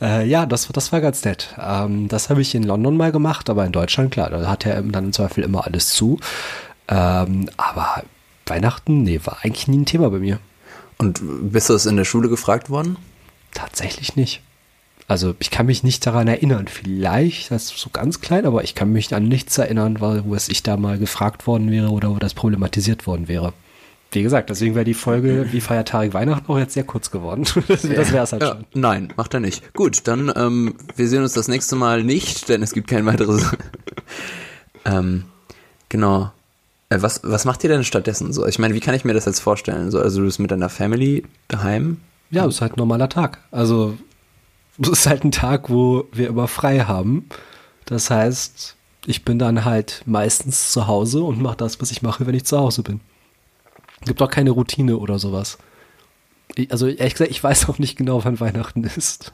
Äh, 0.00 0.26
ja, 0.26 0.46
das, 0.46 0.68
das 0.68 0.92
war 0.92 1.00
ganz 1.00 1.24
nett. 1.24 1.54
Ähm, 1.58 2.08
das 2.08 2.30
habe 2.30 2.40
ich 2.40 2.54
in 2.54 2.64
London 2.64 2.96
mal 2.96 3.12
gemacht, 3.12 3.48
aber 3.50 3.64
in 3.64 3.72
Deutschland, 3.72 4.10
klar, 4.10 4.30
da 4.30 4.48
hat 4.48 4.66
er 4.66 4.82
dann 4.82 5.04
im 5.06 5.12
Zweifel 5.12 5.44
immer 5.44 5.66
alles 5.66 5.90
zu. 5.90 6.18
Ähm, 6.88 7.48
aber 7.56 8.02
Weihnachten, 8.50 9.02
nee, 9.02 9.20
war 9.24 9.38
eigentlich 9.42 9.68
nie 9.68 9.78
ein 9.78 9.86
Thema 9.86 10.10
bei 10.10 10.18
mir. 10.18 10.38
Und 10.98 11.20
bist 11.22 11.70
du 11.70 11.74
es 11.74 11.86
in 11.86 11.96
der 11.96 12.04
Schule 12.04 12.28
gefragt 12.28 12.68
worden? 12.68 12.96
Tatsächlich 13.54 14.16
nicht. 14.16 14.42
Also 15.08 15.34
ich 15.38 15.50
kann 15.50 15.66
mich 15.66 15.82
nicht 15.82 16.06
daran 16.06 16.28
erinnern. 16.28 16.68
Vielleicht, 16.68 17.50
das 17.50 17.64
ist 17.64 17.78
so 17.78 17.90
ganz 17.90 18.20
klein, 18.20 18.46
aber 18.46 18.62
ich 18.62 18.74
kann 18.74 18.92
mich 18.92 19.12
an 19.14 19.26
nichts 19.26 19.58
erinnern, 19.58 19.98
wo 20.00 20.34
es 20.34 20.48
ich 20.48 20.62
da 20.62 20.76
mal 20.76 20.98
gefragt 20.98 21.46
worden 21.46 21.70
wäre 21.70 21.88
oder 21.88 22.10
wo 22.10 22.18
das 22.18 22.34
problematisiert 22.34 23.06
worden 23.06 23.26
wäre. 23.26 23.52
Wie 24.12 24.22
gesagt, 24.22 24.50
deswegen 24.50 24.74
wäre 24.74 24.84
die 24.84 24.94
Folge 24.94 25.48
wie 25.52 25.60
Feiertag 25.60 26.14
Weihnachten 26.14 26.50
auch 26.50 26.58
jetzt 26.58 26.74
sehr 26.74 26.84
kurz 26.84 27.10
geworden. 27.10 27.44
das 27.68 27.84
wäre 27.88 28.22
es 28.22 28.32
halt 28.32 28.42
ja, 28.42 28.48
schon. 28.50 28.64
Nein, 28.74 29.12
macht 29.16 29.34
er 29.34 29.40
nicht. 29.40 29.72
Gut, 29.72 30.06
dann 30.06 30.32
ähm, 30.34 30.74
wir 30.96 31.08
sehen 31.08 31.22
uns 31.22 31.32
das 31.32 31.48
nächste 31.48 31.76
Mal 31.76 32.04
nicht, 32.04 32.48
denn 32.48 32.62
es 32.62 32.72
gibt 32.72 32.88
kein 32.88 33.06
weiteres. 33.06 33.50
ähm, 34.84 35.24
genau. 35.88 36.32
Äh, 36.90 37.00
was, 37.00 37.20
was 37.22 37.44
macht 37.44 37.64
ihr 37.64 37.70
denn 37.70 37.84
stattdessen 37.84 38.32
so? 38.32 38.46
Ich 38.46 38.58
meine, 38.58 38.74
wie 38.74 38.80
kann 38.80 38.94
ich 38.94 39.04
mir 39.04 39.14
das 39.14 39.24
jetzt 39.24 39.40
vorstellen? 39.40 39.90
So, 39.90 40.00
also 40.00 40.20
du 40.20 40.26
bist 40.26 40.40
mit 40.40 40.50
deiner 40.50 40.68
Family 40.68 41.24
daheim? 41.48 41.98
Ja, 42.30 42.46
es 42.46 42.56
ist 42.56 42.60
halt 42.60 42.72
ein 42.72 42.80
normaler 42.80 43.08
Tag. 43.08 43.38
Also 43.50 43.96
es 44.78 44.88
ist 44.88 45.06
halt 45.06 45.24
ein 45.24 45.32
Tag, 45.32 45.70
wo 45.70 46.04
wir 46.12 46.28
immer 46.28 46.48
frei 46.48 46.80
haben. 46.80 47.26
Das 47.86 48.10
heißt, 48.10 48.76
ich 49.06 49.24
bin 49.24 49.38
dann 49.38 49.64
halt 49.64 50.02
meistens 50.04 50.72
zu 50.72 50.86
Hause 50.86 51.22
und 51.22 51.40
mache 51.40 51.56
das, 51.56 51.80
was 51.80 51.90
ich 51.90 52.02
mache, 52.02 52.26
wenn 52.26 52.34
ich 52.34 52.44
zu 52.44 52.58
Hause 52.58 52.82
bin. 52.82 53.00
Gibt 54.04 54.20
auch 54.22 54.30
keine 54.30 54.50
Routine 54.50 54.96
oder 54.96 55.18
sowas. 55.18 55.58
Also 56.70 56.86
ehrlich 56.86 57.14
gesagt, 57.14 57.30
ich 57.30 57.42
weiß 57.42 57.68
auch 57.68 57.78
nicht 57.78 57.96
genau, 57.96 58.24
wann 58.24 58.40
Weihnachten 58.40 58.84
ist. 58.84 59.32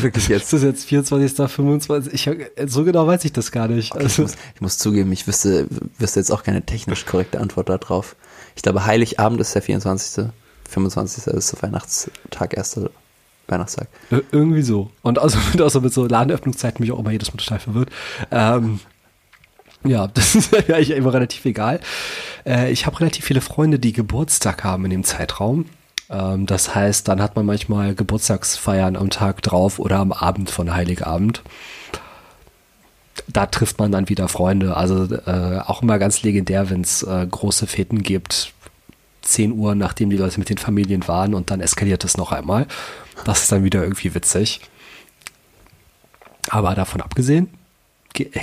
Wirklich 0.00 0.28
jetzt? 0.28 0.44
Ist 0.44 0.52
das 0.52 0.62
jetzt 0.62 0.84
24., 0.84 1.50
25? 1.50 2.12
Ich, 2.12 2.30
so 2.70 2.84
genau 2.84 3.06
weiß 3.06 3.24
ich 3.24 3.32
das 3.32 3.50
gar 3.50 3.68
nicht. 3.68 3.92
Okay, 3.92 4.04
also. 4.04 4.22
ich, 4.22 4.28
muss, 4.28 4.36
ich, 4.54 4.60
muss, 4.60 4.78
zugeben, 4.78 5.12
ich 5.12 5.26
wüsste, 5.26 5.66
wüsste 5.98 6.20
jetzt 6.20 6.30
auch 6.30 6.42
keine 6.42 6.64
technisch 6.64 7.06
korrekte 7.06 7.40
Antwort 7.40 7.68
darauf. 7.68 8.14
Ich 8.56 8.62
glaube, 8.62 8.84
Heiligabend 8.84 9.40
ist 9.40 9.54
der 9.54 9.62
24., 9.62 10.26
25. 10.68 11.26
ist 11.34 11.52
der 11.52 11.62
Weihnachtstag, 11.62 12.56
erster 12.56 12.90
Weihnachtstag. 13.48 13.88
irgendwie 14.32 14.62
so. 14.62 14.90
Und 15.02 15.18
außer 15.18 15.38
mit, 15.52 15.60
außer 15.62 15.80
mit 15.80 15.92
so 15.92 16.06
Ladenöffnungszeiten 16.06 16.82
mich 16.82 16.92
auch 16.92 16.98
immer 16.98 17.10
jedes 17.10 17.32
Mal 17.32 17.38
total 17.38 17.58
verwirrt. 17.58 17.90
Ähm, 18.30 18.80
ja, 19.84 20.06
das 20.14 20.34
ist 20.34 20.52
ja 20.52 20.76
eigentlich 20.76 20.90
immer 20.90 21.12
relativ 21.12 21.44
egal. 21.44 21.80
Äh, 22.46 22.72
ich 22.72 22.86
habe 22.86 23.00
relativ 23.00 23.24
viele 23.24 23.40
Freunde, 23.40 23.78
die 23.78 23.92
Geburtstag 23.92 24.64
haben 24.64 24.84
in 24.84 24.90
dem 24.90 25.04
Zeitraum. 25.04 25.66
Ähm, 26.10 26.46
das 26.46 26.74
heißt, 26.74 27.08
dann 27.08 27.22
hat 27.22 27.36
man 27.36 27.46
manchmal 27.46 27.94
Geburtstagsfeiern 27.94 28.96
am 28.96 29.10
Tag 29.10 29.42
drauf 29.42 29.78
oder 29.78 29.98
am 29.98 30.12
Abend 30.12 30.50
von 30.50 30.74
Heiligabend. 30.74 31.42
Da 33.28 33.46
trifft 33.46 33.78
man 33.78 33.92
dann 33.92 34.08
wieder 34.08 34.28
Freunde. 34.28 34.76
Also 34.76 35.04
äh, 35.14 35.60
auch 35.60 35.82
immer 35.82 35.98
ganz 35.98 36.22
legendär, 36.22 36.70
wenn 36.70 36.82
es 36.82 37.02
äh, 37.02 37.26
große 37.26 37.66
Feten 37.66 38.02
gibt. 38.02 38.52
10 39.22 39.52
Uhr, 39.52 39.74
nachdem 39.74 40.10
die 40.10 40.18
Leute 40.18 40.38
mit 40.38 40.50
den 40.50 40.58
Familien 40.58 41.08
waren 41.08 41.34
und 41.34 41.50
dann 41.50 41.60
eskaliert 41.60 42.04
es 42.04 42.16
noch 42.16 42.32
einmal. 42.32 42.66
Das 43.24 43.42
ist 43.42 43.52
dann 43.52 43.64
wieder 43.64 43.82
irgendwie 43.82 44.14
witzig. 44.14 44.60
Aber 46.50 46.74
davon 46.74 47.00
abgesehen, 47.00 47.48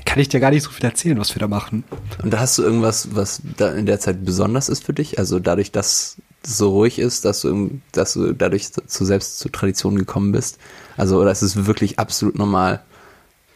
kann 0.06 0.20
ich 0.20 0.28
dir 0.28 0.40
gar 0.40 0.50
nicht 0.50 0.64
so 0.64 0.72
viel 0.72 0.86
erzählen, 0.86 1.20
was 1.20 1.36
wir 1.36 1.40
da 1.40 1.48
machen. 1.48 1.84
Und 2.24 2.32
da 2.32 2.40
hast 2.40 2.58
du 2.58 2.64
irgendwas, 2.64 3.16
was 3.16 3.42
da 3.58 3.72
in 3.72 3.86
der 3.86 4.00
Zeit 4.00 4.26
besonders 4.26 4.70
ist 4.70 4.84
für 4.84 4.94
dich? 4.94 5.20
Also 5.20 5.40
dadurch, 5.40 5.72
dass 5.72 6.18
so 6.44 6.70
ruhig 6.70 7.00
ist, 7.00 7.26
dass 7.26 7.42
du, 7.42 7.80
dass 7.92 8.14
du 8.14 8.34
dadurch 8.34 8.72
zu 8.72 9.06
selbst 9.06 9.40
zur 9.40 9.52
Tradition 9.52 9.98
gekommen 9.98 10.32
bist? 10.32 10.58
Also, 10.98 11.20
oder 11.20 11.32
ist 11.32 11.42
es 11.42 11.66
wirklich 11.66 12.00
absolut 12.00 12.38
normal 12.38 12.82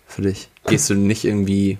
für 0.08 0.22
dich? 0.22 0.50
Gehst 0.68 0.90
du 0.90 0.96
nicht 0.96 1.26
irgendwie 1.26 1.78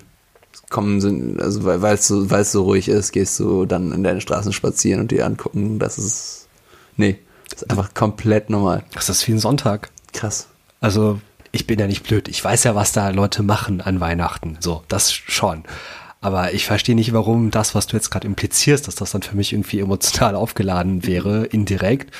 kommen, 0.70 1.38
also 1.40 1.64
weil 1.64 1.94
es 1.94 2.08
so, 2.08 2.30
weil 2.30 2.42
es 2.42 2.52
so 2.52 2.64
ruhig 2.64 2.88
ist, 2.88 3.12
gehst 3.12 3.38
du 3.38 3.66
dann 3.66 3.92
in 3.92 4.02
deine 4.02 4.20
Straßen 4.20 4.52
spazieren 4.52 5.00
und 5.00 5.10
dir 5.10 5.26
angucken, 5.26 5.78
das 5.78 5.98
ist, 5.98 6.48
nee, 6.96 7.18
das 7.50 7.62
ist 7.62 7.70
einfach 7.70 7.94
komplett 7.94 8.50
normal. 8.50 8.84
Das 8.92 9.08
ist 9.08 9.26
wie 9.28 9.32
ein 9.32 9.38
Sonntag. 9.38 9.90
Krass. 10.12 10.48
Also, 10.80 11.20
ich 11.52 11.66
bin 11.66 11.78
ja 11.78 11.86
nicht 11.86 12.02
blöd. 12.02 12.28
Ich 12.28 12.44
weiß 12.44 12.64
ja, 12.64 12.74
was 12.74 12.92
da 12.92 13.10
Leute 13.10 13.42
machen 13.42 13.80
an 13.80 14.00
Weihnachten. 14.00 14.58
So, 14.60 14.82
das 14.88 15.12
schon. 15.12 15.64
Aber 16.20 16.54
ich 16.54 16.66
verstehe 16.66 16.94
nicht, 16.94 17.12
warum 17.12 17.50
das, 17.50 17.74
was 17.74 17.86
du 17.86 17.96
jetzt 17.96 18.10
gerade 18.10 18.26
implizierst, 18.26 18.88
dass 18.88 18.94
das 18.94 19.12
dann 19.12 19.22
für 19.22 19.36
mich 19.36 19.52
irgendwie 19.52 19.80
emotional 19.80 20.34
aufgeladen 20.36 21.06
wäre, 21.06 21.44
indirekt. 21.46 22.14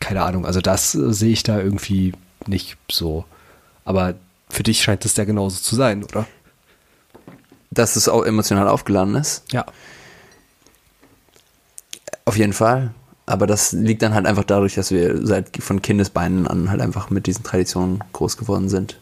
Keine 0.00 0.22
Ahnung, 0.22 0.44
also 0.44 0.60
das 0.60 0.92
sehe 0.92 1.32
ich 1.32 1.42
da 1.42 1.58
irgendwie 1.58 2.12
nicht 2.46 2.76
so. 2.90 3.24
Aber 3.84 4.14
für 4.48 4.62
dich 4.62 4.82
scheint 4.82 5.04
es 5.04 5.16
ja 5.16 5.24
genauso 5.24 5.60
zu 5.60 5.74
sein, 5.74 6.04
oder? 6.04 6.26
dass 7.76 7.96
es 7.96 8.08
auch 8.08 8.24
emotional 8.24 8.68
aufgeladen 8.68 9.14
ist. 9.14 9.42
Ja. 9.52 9.66
Auf 12.24 12.36
jeden 12.36 12.52
Fall. 12.52 12.92
Aber 13.26 13.46
das 13.46 13.72
liegt 13.72 14.02
dann 14.02 14.14
halt 14.14 14.26
einfach 14.26 14.44
dadurch, 14.44 14.74
dass 14.74 14.90
wir 14.90 15.26
seit 15.26 15.62
von 15.62 15.82
Kindesbeinen 15.82 16.46
an 16.46 16.70
halt 16.70 16.80
einfach 16.80 17.10
mit 17.10 17.26
diesen 17.26 17.44
Traditionen 17.44 18.02
groß 18.12 18.36
geworden 18.36 18.68
sind. 18.68 19.00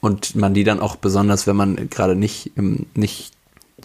Und 0.00 0.36
man 0.36 0.54
die 0.54 0.64
dann 0.64 0.80
auch 0.80 0.96
besonders, 0.96 1.46
wenn 1.46 1.56
man 1.56 1.90
gerade 1.90 2.14
nicht, 2.14 2.52
im, 2.56 2.86
nicht 2.94 3.32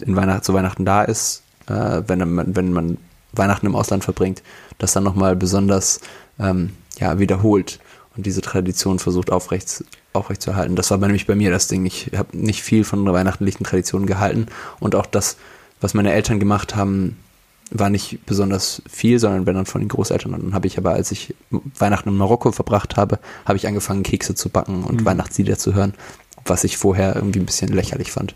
in 0.00 0.16
Weihnachten, 0.16 0.42
zu 0.42 0.54
Weihnachten 0.54 0.84
da 0.84 1.02
ist, 1.02 1.42
äh, 1.66 2.02
wenn, 2.06 2.34
man, 2.34 2.54
wenn 2.54 2.72
man 2.72 2.98
Weihnachten 3.32 3.66
im 3.66 3.74
Ausland 3.74 4.04
verbringt, 4.04 4.42
das 4.78 4.92
dann 4.92 5.04
nochmal 5.04 5.36
besonders 5.36 6.00
ähm, 6.38 6.72
ja, 6.98 7.18
wiederholt 7.18 7.80
und 8.16 8.26
diese 8.26 8.40
Tradition 8.40 8.98
versucht 8.98 9.30
aufrecht, 9.30 9.84
aufrecht 10.12 10.42
zu 10.42 10.50
erhalten. 10.50 10.76
Das 10.76 10.90
war 10.90 10.98
nämlich 10.98 11.26
bei 11.26 11.34
mir 11.34 11.50
das 11.50 11.68
Ding. 11.68 11.84
Ich 11.86 12.10
habe 12.16 12.36
nicht 12.36 12.62
viel 12.62 12.84
von 12.84 13.04
weihnachtlichen 13.12 13.64
Traditionen 13.64 14.06
gehalten 14.06 14.46
und 14.80 14.94
auch 14.94 15.06
das, 15.06 15.36
was 15.80 15.94
meine 15.94 16.12
Eltern 16.12 16.38
gemacht 16.38 16.76
haben, 16.76 17.16
war 17.70 17.90
nicht 17.90 18.24
besonders 18.26 18.82
viel, 18.88 19.18
sondern 19.18 19.46
wenn 19.46 19.54
dann 19.54 19.66
von 19.66 19.80
den 19.80 19.88
Großeltern. 19.88 20.34
Und 20.34 20.44
dann 20.44 20.54
habe 20.54 20.66
ich 20.66 20.78
aber, 20.78 20.92
als 20.92 21.10
ich 21.10 21.34
Weihnachten 21.78 22.08
in 22.08 22.16
Marokko 22.16 22.52
verbracht 22.52 22.96
habe, 22.96 23.18
habe 23.44 23.56
ich 23.56 23.66
angefangen, 23.66 24.02
Kekse 24.02 24.34
zu 24.34 24.48
backen 24.48 24.84
und 24.84 25.00
mhm. 25.00 25.04
Weihnachtslieder 25.04 25.58
zu 25.58 25.74
hören, 25.74 25.94
was 26.44 26.64
ich 26.64 26.76
vorher 26.76 27.16
irgendwie 27.16 27.40
ein 27.40 27.46
bisschen 27.46 27.72
lächerlich 27.72 28.12
fand. 28.12 28.34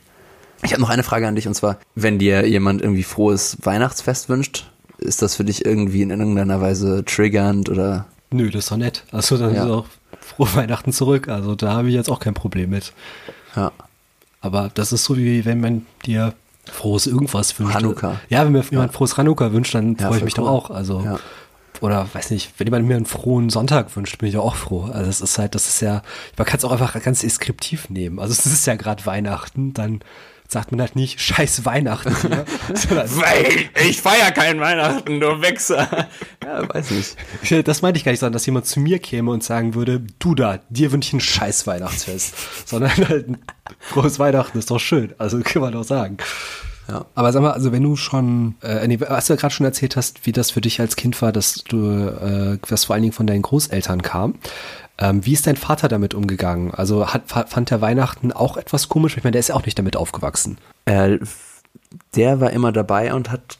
Ich 0.62 0.72
habe 0.72 0.80
noch 0.80 0.90
eine 0.90 1.04
Frage 1.04 1.28
an 1.28 1.36
dich 1.36 1.46
und 1.46 1.54
zwar, 1.54 1.78
wenn 1.94 2.18
dir 2.18 2.46
jemand 2.48 2.82
irgendwie 2.82 3.04
frohes 3.04 3.58
Weihnachtsfest 3.62 4.28
wünscht, 4.28 4.70
ist 4.98 5.22
das 5.22 5.36
für 5.36 5.44
dich 5.44 5.64
irgendwie 5.64 6.02
in 6.02 6.10
irgendeiner 6.10 6.60
Weise 6.60 7.04
triggernd 7.04 7.68
oder? 7.68 8.06
Nö, 8.30 8.50
das 8.50 8.64
ist 8.64 8.72
doch 8.72 8.76
nett. 8.76 9.04
Also 9.12 9.38
dann 9.38 9.54
ja. 9.54 9.64
ist 9.64 9.70
auch 9.70 9.86
frohe 10.20 10.54
Weihnachten 10.56 10.92
zurück. 10.92 11.28
Also 11.28 11.54
da 11.54 11.72
habe 11.72 11.88
ich 11.88 11.94
jetzt 11.94 12.10
auch 12.10 12.18
kein 12.18 12.34
Problem 12.34 12.70
mit. 12.70 12.92
Ja. 13.54 13.72
Aber 14.40 14.70
das 14.74 14.92
ist 14.92 15.04
so 15.04 15.16
wie 15.16 15.44
wenn 15.44 15.60
man 15.60 15.86
dir 16.04 16.34
frohes 16.70 17.06
irgendwas 17.06 17.58
wünscht. 17.58 17.74
Hanukkah. 17.74 18.20
Ja, 18.28 18.44
wenn 18.44 18.52
mir 18.52 18.64
jemand 18.70 18.92
frohes 18.92 19.16
Hanukkah 19.16 19.52
wünscht, 19.52 19.74
dann 19.74 19.96
ja, 19.96 20.08
freue 20.08 20.18
ich 20.18 20.24
mich 20.24 20.38
cool. 20.38 20.44
doch 20.44 20.50
auch. 20.50 20.70
Also 20.70 21.00
ja. 21.04 21.18
oder 21.80 22.06
weiß 22.12 22.30
nicht, 22.30 22.52
wenn 22.58 22.66
jemand 22.66 22.86
mir 22.86 22.96
einen 22.96 23.06
frohen 23.06 23.50
Sonntag 23.50 23.94
wünscht, 23.96 24.18
bin 24.18 24.28
ich 24.28 24.36
auch 24.36 24.54
froh. 24.54 24.88
Also 24.92 25.10
es 25.10 25.20
ist 25.20 25.38
halt, 25.38 25.54
das 25.54 25.68
ist 25.68 25.80
ja, 25.80 26.02
man 26.36 26.46
kann 26.46 26.58
es 26.58 26.64
auch 26.64 26.72
einfach 26.72 27.00
ganz 27.02 27.20
deskriptiv 27.20 27.90
nehmen. 27.90 28.18
Also 28.18 28.32
es 28.38 28.46
ist 28.46 28.66
ja 28.66 28.76
gerade 28.76 29.04
Weihnachten, 29.06 29.74
dann 29.74 30.00
sagt 30.50 30.72
man 30.72 30.80
halt 30.80 30.96
nicht 30.96 31.20
scheiß 31.20 31.66
Weihnachten 31.66 32.16
hier, 32.22 32.44
Weil 32.90 33.68
ich 33.86 34.00
feier 34.00 34.32
kein 34.32 34.58
Weihnachten, 34.60 35.20
du 35.20 35.42
Wichser. 35.42 36.08
ja, 36.42 36.68
weiß 36.74 36.90
nicht. 36.90 37.68
Das 37.68 37.82
meinte 37.82 37.98
ich 37.98 38.04
gar 38.04 38.12
nicht, 38.12 38.20
sondern 38.20 38.32
dass 38.32 38.46
jemand 38.46 38.66
zu 38.66 38.80
mir 38.80 38.98
käme 38.98 39.30
und 39.30 39.44
sagen 39.44 39.74
würde, 39.74 40.02
du 40.18 40.34
da, 40.34 40.60
dir 40.70 40.90
wünsche 40.90 41.08
ich 41.08 41.12
ein 41.12 41.20
scheiß 41.20 41.66
Weihnachtsfest. 41.66 42.34
sondern 42.66 42.90
halt 43.08 43.28
ein 43.28 43.38
frohes 43.78 44.18
Weihnachten 44.18 44.58
ist 44.58 44.70
doch 44.70 44.80
schön. 44.80 45.14
Also 45.18 45.38
kann 45.40 45.62
man 45.62 45.72
doch 45.72 45.84
sagen. 45.84 46.16
Ja. 46.88 47.04
Aber 47.14 47.32
sag 47.32 47.42
mal, 47.42 47.52
also 47.52 47.70
wenn 47.70 47.82
du 47.82 47.96
schon, 47.96 48.54
äh, 48.62 48.86
nee, 48.88 48.98
was 49.00 49.26
du 49.26 49.34
ja 49.34 49.38
gerade 49.38 49.52
schon 49.52 49.66
erzählt 49.66 49.96
hast, 49.96 50.24
wie 50.26 50.32
das 50.32 50.50
für 50.50 50.60
dich 50.60 50.80
als 50.80 50.96
Kind 50.96 51.20
war, 51.20 51.32
dass 51.32 51.64
du, 51.64 51.76
äh, 51.76 52.58
was 52.66 52.86
vor 52.86 52.94
allen 52.94 53.02
Dingen 53.02 53.12
von 53.12 53.26
deinen 53.26 53.42
Großeltern 53.42 54.02
kam, 54.02 54.34
ähm, 54.98 55.24
wie 55.24 55.34
ist 55.34 55.46
dein 55.46 55.56
Vater 55.56 55.88
damit 55.88 56.14
umgegangen? 56.14 56.72
Also 56.72 57.08
hat, 57.12 57.22
fand 57.28 57.70
der 57.70 57.80
Weihnachten 57.80 58.32
auch 58.32 58.56
etwas 58.56 58.88
komisch? 58.88 59.16
Ich 59.16 59.24
meine, 59.24 59.32
der 59.32 59.40
ist 59.40 59.48
ja 59.48 59.54
auch 59.54 59.64
nicht 59.64 59.78
damit 59.78 59.96
aufgewachsen. 59.96 60.58
Äh, 60.86 61.18
der 62.16 62.40
war 62.40 62.50
immer 62.50 62.72
dabei 62.72 63.14
und 63.14 63.30
hat, 63.30 63.58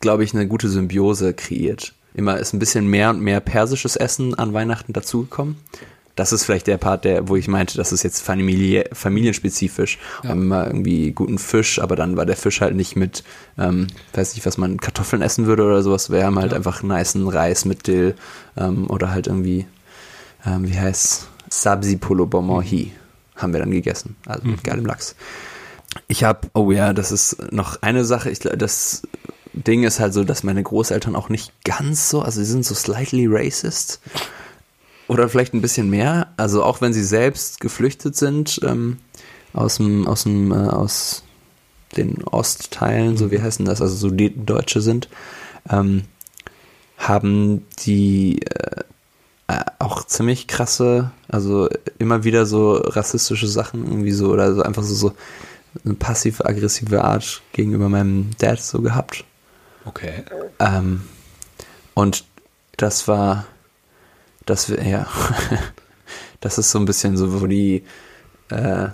glaube 0.00 0.24
ich, 0.24 0.34
eine 0.34 0.46
gute 0.46 0.68
Symbiose 0.68 1.34
kreiert. 1.34 1.94
Immer 2.14 2.38
ist 2.38 2.52
ein 2.52 2.58
bisschen 2.58 2.86
mehr 2.88 3.10
und 3.10 3.20
mehr 3.20 3.40
persisches 3.40 3.96
Essen 3.96 4.34
an 4.34 4.52
Weihnachten 4.52 4.92
dazugekommen. 4.92 5.56
Das 6.16 6.32
ist 6.32 6.44
vielleicht 6.44 6.66
der 6.66 6.78
Part, 6.78 7.04
der, 7.04 7.28
wo 7.28 7.36
ich 7.36 7.46
meinte, 7.46 7.76
das 7.76 7.92
ist 7.92 8.02
jetzt 8.02 8.20
Familie, 8.22 8.88
familienspezifisch. 8.92 9.98
Ja. 10.24 10.32
Immer 10.32 10.66
irgendwie 10.66 11.12
guten 11.12 11.38
Fisch, 11.38 11.78
aber 11.78 11.94
dann 11.94 12.16
war 12.16 12.26
der 12.26 12.36
Fisch 12.36 12.60
halt 12.60 12.74
nicht 12.74 12.96
mit, 12.96 13.22
ähm, 13.58 13.86
weiß 14.14 14.34
nicht, 14.34 14.44
was 14.46 14.58
man 14.58 14.80
Kartoffeln 14.80 15.22
essen 15.22 15.46
würde 15.46 15.64
oder 15.64 15.82
sowas. 15.82 16.10
Wir 16.10 16.24
haben 16.24 16.38
halt 16.38 16.52
ja. 16.52 16.56
einfach 16.56 16.82
niceen 16.82 17.28
Reis 17.28 17.64
mit 17.64 17.86
Dill 17.86 18.14
ähm, 18.56 18.90
oder 18.90 19.12
halt 19.12 19.28
irgendwie 19.28 19.66
ähm, 20.46 20.68
wie 20.68 20.78
heißt 20.78 21.26
Sabzi 21.50 21.96
Polo 21.96 22.26
Bomohi 22.26 22.92
haben 23.34 23.52
wir 23.52 23.60
dann 23.60 23.70
gegessen. 23.70 24.16
Also 24.26 24.46
mit 24.46 24.58
mhm. 24.58 24.62
geilem 24.62 24.86
Lachs. 24.86 25.14
Ich 26.08 26.24
habe, 26.24 26.48
oh 26.54 26.70
ja, 26.70 26.92
das 26.92 27.12
ist 27.12 27.52
noch 27.52 27.82
eine 27.82 28.04
Sache. 28.04 28.30
Ich, 28.30 28.38
das 28.38 29.02
Ding 29.52 29.84
ist 29.84 30.00
halt 30.00 30.14
so, 30.14 30.24
dass 30.24 30.42
meine 30.42 30.62
Großeltern 30.62 31.16
auch 31.16 31.28
nicht 31.28 31.52
ganz 31.64 32.08
so, 32.08 32.22
also 32.22 32.40
sie 32.40 32.46
sind 32.46 32.64
so 32.64 32.74
slightly 32.74 33.26
racist. 33.28 34.00
Oder 35.08 35.28
vielleicht 35.28 35.54
ein 35.54 35.62
bisschen 35.62 35.88
mehr. 35.88 36.32
Also 36.36 36.62
auch 36.62 36.80
wenn 36.80 36.92
sie 36.92 37.04
selbst 37.04 37.60
geflüchtet 37.60 38.16
sind 38.16 38.60
ähm, 38.64 38.98
aus 39.52 39.76
dem, 39.76 40.06
aus 40.06 40.24
dem, 40.24 40.52
äh, 40.52 40.68
aus 40.68 41.22
den 41.96 42.24
Ostteilen, 42.24 43.16
so 43.16 43.30
wie 43.30 43.40
heißen 43.40 43.64
das, 43.64 43.80
also 43.80 43.94
so 43.96 44.10
die 44.10 44.34
Deutsche 44.34 44.80
sind, 44.80 45.08
ähm, 45.70 46.02
haben 46.98 47.64
die 47.84 48.42
äh, 48.42 48.82
äh, 49.48 49.64
auch 49.78 50.04
ziemlich 50.04 50.48
krasse, 50.48 51.12
also 51.28 51.68
immer 51.98 52.24
wieder 52.24 52.46
so 52.46 52.74
rassistische 52.74 53.46
Sachen 53.46 53.86
irgendwie 53.86 54.12
so 54.12 54.30
oder 54.32 54.54
so 54.54 54.62
einfach 54.62 54.82
so, 54.82 54.94
so 54.94 55.12
eine 55.84 55.94
passiv-aggressive 55.94 57.04
Art 57.04 57.42
gegenüber 57.52 57.88
meinem 57.88 58.30
Dad 58.38 58.60
so 58.60 58.80
gehabt. 58.82 59.24
Okay. 59.84 60.24
Ähm, 60.58 61.02
und 61.94 62.24
das 62.76 63.06
war, 63.06 63.46
das 64.46 64.68
ja, 64.68 65.06
das 66.40 66.58
ist 66.58 66.70
so 66.70 66.78
ein 66.78 66.86
bisschen 66.86 67.16
so, 67.16 67.40
wo 67.40 67.46
die, 67.46 67.82
äh, 68.48 68.88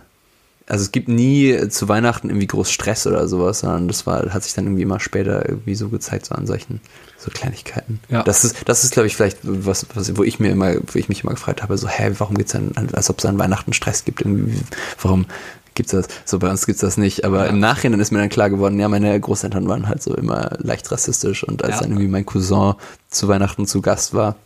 also 0.67 0.85
es 0.85 0.93
gibt 0.93 1.09
nie 1.09 1.69
zu 1.69 1.89
Weihnachten 1.89 2.31
irgendwie 2.31 2.47
groß 2.47 2.71
Stress 2.71 3.07
oder 3.07 3.29
sowas, 3.29 3.61
sondern 3.61 3.89
das 3.89 4.07
war, 4.07 4.33
hat 4.33 4.43
sich 4.43 4.55
dann 4.55 4.65
irgendwie 4.65 4.83
immer 4.83 5.01
später 5.01 5.49
irgendwie 5.49 5.75
so 5.75 5.89
gezeigt, 5.89 6.27
so 6.27 6.35
an 6.35 6.47
solchen 6.47 6.81
so 7.19 7.31
Kleinigkeiten. 7.31 8.01
Ja. 8.09 8.23
Das 8.23 8.45
ist, 8.45 8.69
das 8.69 8.85
ist, 8.85 8.93
glaube 8.93 9.07
ich, 9.07 9.17
vielleicht 9.17 9.39
was, 9.43 9.87
was, 9.95 10.17
wo 10.17 10.25
ich 10.25 10.41
mir 10.41 10.51
immer, 10.51 10.75
wo 10.75 10.99
ich 10.99 11.09
mich 11.09 11.23
immer 11.23 11.33
gefragt 11.33 11.63
habe, 11.63 11.77
so, 11.79 11.89
hä, 11.89 12.13
warum 12.19 12.37
geht's 12.37 12.53
dann, 12.53 12.73
als 12.93 13.11
ob 13.11 13.19
es 13.19 13.25
an 13.27 13.39
Weihnachten 13.39 13.73
Stress 13.73 14.05
gibt, 14.05 14.21
irgendwie, 14.21 14.61
warum 15.01 15.27
gibt's 15.75 15.93
das? 15.93 16.07
So, 16.25 16.39
bei 16.39 16.51
uns 16.51 16.67
gibt's 16.67 16.81
das 16.81 16.97
nicht, 16.97 17.25
aber 17.25 17.45
ja. 17.45 17.51
im 17.51 17.59
Nachhinein 17.59 18.01
ist 18.01 18.13
mir 18.13 18.19
dann 18.19 18.29
klar 18.29 18.51
geworden, 18.51 18.79
ja, 18.79 18.89
meine 18.89 19.19
Großeltern 19.19 19.69
waren 19.69 19.89
halt 19.89 20.03
so 20.03 20.15
immer 20.15 20.57
leicht 20.59 20.91
rassistisch 20.91 21.45
und 21.45 21.65
als 21.65 21.77
ja. 21.77 21.81
dann 21.83 21.91
irgendwie 21.91 22.09
mein 22.09 22.27
Cousin 22.27 22.75
zu 23.11 23.29
Weihnachten 23.29 23.67
zu 23.67 23.83
Gast 23.83 24.15
war, 24.15 24.37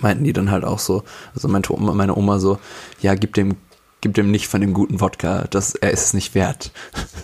meinten 0.00 0.24
die 0.24 0.32
dann 0.32 0.50
halt 0.50 0.64
auch 0.64 0.78
so, 0.78 1.04
also 1.34 1.48
meinte 1.48 1.74
Oma, 1.74 1.92
meine 1.94 2.16
Oma 2.16 2.38
so, 2.38 2.58
ja, 3.00 3.14
gib 3.14 3.34
dem, 3.34 3.56
gib 4.00 4.14
dem 4.14 4.30
nicht 4.30 4.48
von 4.48 4.60
dem 4.60 4.74
guten 4.74 5.00
Wodka, 5.00 5.46
das, 5.50 5.74
er 5.74 5.90
ist 5.90 6.04
es 6.04 6.14
nicht 6.14 6.34
wert. 6.34 6.70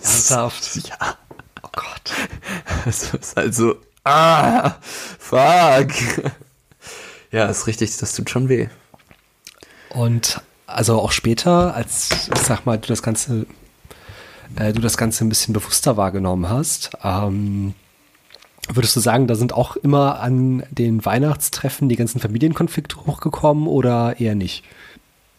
Ernsthaft? 0.02 0.76
ja. 0.88 1.16
Oh 1.62 1.68
Gott. 1.72 2.12
Das 2.84 3.14
ist 3.14 3.36
halt 3.36 3.54
so, 3.54 3.76
Ah, 4.06 4.76
fuck. 5.18 5.90
Ja, 7.32 7.46
ist 7.46 7.66
richtig, 7.66 7.96
das 7.96 8.14
tut 8.14 8.30
schon 8.30 8.48
weh. 8.48 8.68
Und 9.90 10.40
also 10.68 11.00
auch 11.00 11.10
später, 11.10 11.74
als 11.74 12.28
ich 12.32 12.40
sag 12.40 12.66
mal, 12.66 12.78
du 12.78 12.86
das 12.86 13.02
Ganze, 13.02 13.46
äh, 14.54 14.72
du 14.72 14.80
das 14.80 14.96
Ganze 14.96 15.24
ein 15.24 15.28
bisschen 15.28 15.54
bewusster 15.54 15.96
wahrgenommen 15.96 16.48
hast, 16.48 16.90
ähm, 17.02 17.74
würdest 18.72 18.96
du 18.96 19.00
sagen, 19.00 19.26
da 19.26 19.34
sind 19.34 19.52
auch 19.52 19.76
immer 19.76 20.20
an 20.20 20.64
den 20.70 21.04
Weihnachtstreffen 21.04 21.88
die 21.88 21.96
ganzen 21.96 22.20
Familienkonflikte 22.20 22.96
hochgekommen 23.06 23.66
oder 23.66 24.18
eher 24.18 24.34
nicht? 24.34 24.64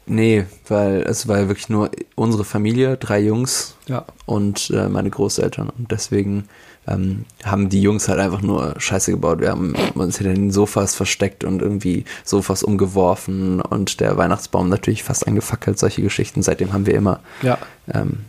Nee, 0.05 0.45
weil 0.69 1.01
es 1.01 1.27
war 1.27 1.37
ja 1.37 1.47
wirklich 1.49 1.67
nur 1.67 1.91
unsere 2.15 2.45
Familie, 2.45 2.95
drei 2.95 3.19
Jungs 3.19 3.75
ja. 3.87 4.05
und 4.25 4.69
äh, 4.69 4.87
meine 4.87 5.09
Großeltern. 5.09 5.69
Und 5.69 5.91
deswegen 5.91 6.47
ähm, 6.87 7.25
haben 7.43 7.67
die 7.67 7.81
Jungs 7.81 8.07
halt 8.07 8.19
einfach 8.19 8.41
nur 8.41 8.75
Scheiße 8.79 9.11
gebaut. 9.11 9.41
Wir 9.41 9.49
haben 9.49 9.75
uns 9.95 10.17
hinter 10.17 10.33
den 10.33 10.51
Sofas 10.51 10.95
versteckt 10.95 11.43
und 11.43 11.61
irgendwie 11.61 12.05
Sofas 12.23 12.63
umgeworfen 12.63 13.59
und 13.59 13.99
der 13.99 14.15
Weihnachtsbaum 14.15 14.69
natürlich 14.69 15.03
fast 15.03 15.27
angefackelt, 15.27 15.77
solche 15.77 16.01
Geschichten. 16.01 16.41
Seitdem 16.41 16.71
haben 16.71 16.85
wir 16.85 16.95
immer 16.95 17.19
ja. 17.41 17.57
ähm, 17.93 18.19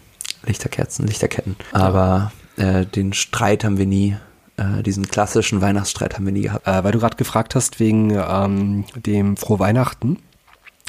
Lichterkerzen, 0.45 1.07
Lichterketten. 1.07 1.55
Aber 1.73 2.33
äh, 2.57 2.87
den 2.87 3.13
Streit 3.13 3.63
haben 3.63 3.79
wir 3.79 3.87
nie 3.87 4.17
äh, 4.59 4.83
diesen 4.83 5.09
klassischen 5.09 5.61
Weihnachtsstreit 5.61 6.15
haben 6.15 6.27
wir 6.27 6.33
nie 6.33 6.43
gehabt. 6.43 6.67
Äh, 6.67 6.85
weil 6.85 6.93
du 6.93 6.99
gerade 6.99 7.17
gefragt 7.17 7.55
hast 7.55 7.81
wegen 7.81 8.11
ähm, 8.11 8.85
dem 8.95 9.37
Frohe 9.37 9.59
Weihnachten. 9.59 10.19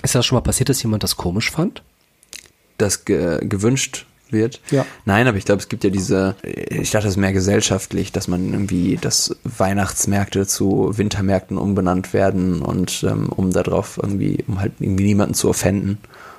Ist 0.04 0.16
das 0.16 0.26
schon 0.26 0.38
mal 0.38 0.42
passiert, 0.42 0.70
dass 0.70 0.82
jemand 0.84 1.04
das 1.04 1.18
komisch 1.18 1.52
fand? 1.52 1.84
Das 2.78 3.06
ge 3.06 3.46
gewünscht 3.46 4.06
wird. 4.32 4.62
Ja. 4.72 4.86
Nein, 5.06 5.28
aber 5.28 5.38
ich 5.38 5.46
glaube, 5.46 5.62
es 5.62 5.70
gibt 5.70 5.84
ja 5.84 5.90
diese, 5.90 6.36
ich 6.44 6.92
dachte, 6.92 7.08
es 7.08 7.14
ist 7.14 7.18
mehr 7.18 7.34
gesellschaftlich, 7.34 8.12
dass 8.12 8.28
man 8.28 8.54
irgendwie, 8.54 8.98
dass 8.98 9.36
Weihnachtsmärkte 9.44 10.46
zu 10.48 10.92
Wintermärkten 10.96 11.58
umbenannt 11.58 12.14
werden 12.14 12.62
und 12.62 13.04
ähm, 13.04 13.30
um 13.30 13.52
darauf 13.52 14.00
irgendwie, 14.02 14.44
um 14.48 14.60
halt 14.60 14.74
irgendwie 14.80 15.06
niemanden 15.06 15.34
zu 15.34 15.50
offenden. 15.50 15.98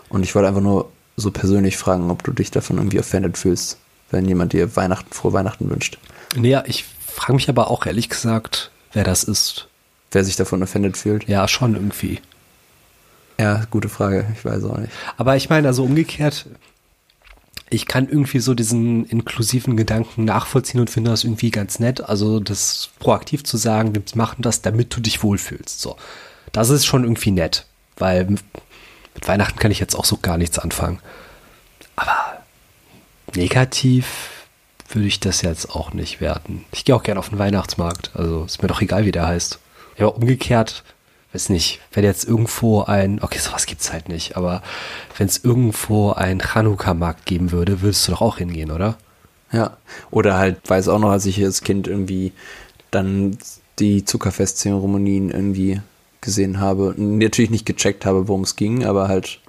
Und 0.08 0.22
ich 0.22 0.34
wollte 0.34 0.48
einfach 0.48 0.60
nur 0.60 0.90
so 1.16 1.30
persönlich 1.30 1.76
fragen, 1.76 2.10
ob 2.10 2.22
du 2.22 2.32
dich 2.32 2.50
davon 2.50 2.78
irgendwie 2.78 3.00
offended 3.00 3.36
fühlst, 3.36 3.78
wenn 4.10 4.26
jemand 4.26 4.52
dir 4.52 4.76
Weihnachten, 4.76 5.12
frohe 5.12 5.32
Weihnachten 5.32 5.68
wünscht. 5.70 5.98
Naja, 6.36 6.64
ich 6.66 6.84
frage 7.10 7.34
mich 7.34 7.48
aber 7.48 7.70
auch 7.70 7.86
ehrlich 7.86 8.08
gesagt, 8.08 8.70
wer 8.92 9.04
das 9.04 9.24
ist. 9.24 9.68
Wer 10.12 10.24
sich 10.24 10.36
davon 10.36 10.62
offended 10.62 10.96
fühlt? 10.96 11.28
Ja, 11.28 11.46
schon 11.46 11.74
irgendwie. 11.74 12.20
Ja, 13.38 13.64
gute 13.70 13.88
Frage. 13.88 14.26
Ich 14.34 14.44
weiß 14.44 14.64
auch 14.64 14.78
nicht. 14.78 14.92
Aber 15.16 15.36
ich 15.36 15.48
meine, 15.48 15.68
also 15.68 15.84
umgekehrt, 15.84 16.46
ich 17.70 17.86
kann 17.86 18.08
irgendwie 18.08 18.40
so 18.40 18.54
diesen 18.54 19.06
inklusiven 19.06 19.76
Gedanken 19.76 20.24
nachvollziehen 20.24 20.80
und 20.80 20.90
finde 20.90 21.10
das 21.10 21.24
irgendwie 21.24 21.50
ganz 21.50 21.78
nett. 21.78 22.02
Also 22.02 22.40
das 22.40 22.90
proaktiv 22.98 23.44
zu 23.44 23.56
sagen, 23.56 23.94
wir 23.94 24.02
machen 24.14 24.42
das, 24.42 24.60
damit 24.60 24.94
du 24.94 25.00
dich 25.00 25.22
wohlfühlst. 25.22 25.80
So, 25.80 25.96
das 26.52 26.68
ist 26.70 26.84
schon 26.84 27.04
irgendwie 27.04 27.30
nett, 27.30 27.66
weil 27.96 28.24
mit 28.26 28.42
Weihnachten 29.26 29.58
kann 29.58 29.70
ich 29.70 29.78
jetzt 29.78 29.94
auch 29.94 30.04
so 30.04 30.16
gar 30.16 30.36
nichts 30.36 30.58
anfangen. 30.58 30.98
Aber 31.94 32.42
negativ 33.36 34.39
würde 34.94 35.06
ich 35.06 35.20
das 35.20 35.42
jetzt 35.42 35.70
auch 35.70 35.92
nicht 35.92 36.20
werten. 36.20 36.64
Ich 36.72 36.84
gehe 36.84 36.94
auch 36.94 37.02
gerne 37.02 37.20
auf 37.20 37.30
den 37.30 37.38
Weihnachtsmarkt. 37.38 38.10
Also 38.14 38.44
ist 38.44 38.62
mir 38.62 38.68
doch 38.68 38.80
egal, 38.80 39.04
wie 39.04 39.12
der 39.12 39.26
heißt. 39.26 39.58
Ja, 39.98 40.06
umgekehrt 40.06 40.84
weiß 41.32 41.50
nicht, 41.50 41.80
wenn 41.92 42.04
jetzt 42.04 42.26
irgendwo 42.26 42.82
ein, 42.82 43.22
okay, 43.22 43.38
sowas 43.38 43.66
gibt's 43.66 43.92
halt 43.92 44.08
nicht, 44.08 44.36
aber 44.36 44.62
wenn 45.16 45.28
es 45.28 45.44
irgendwo 45.44 46.12
ein 46.12 46.40
Chanukka-Markt 46.40 47.26
geben 47.26 47.52
würde, 47.52 47.82
würdest 47.82 48.06
du 48.08 48.12
doch 48.12 48.20
auch 48.20 48.38
hingehen, 48.38 48.70
oder? 48.70 48.96
Ja. 49.52 49.76
Oder 50.10 50.36
halt, 50.38 50.58
weiß 50.68 50.88
auch 50.88 50.98
noch, 50.98 51.10
als 51.10 51.26
ich 51.26 51.42
als 51.42 51.62
Kind 51.62 51.86
irgendwie 51.86 52.32
dann 52.90 53.38
die 53.78 54.04
Zuckerfest-Zeremonien 54.04 55.30
irgendwie 55.30 55.80
gesehen 56.20 56.60
habe. 56.60 56.94
Natürlich 56.96 57.50
nicht 57.50 57.66
gecheckt 57.66 58.04
habe, 58.04 58.28
worum 58.28 58.42
es 58.42 58.56
ging, 58.56 58.84
aber 58.84 59.08
halt 59.08 59.40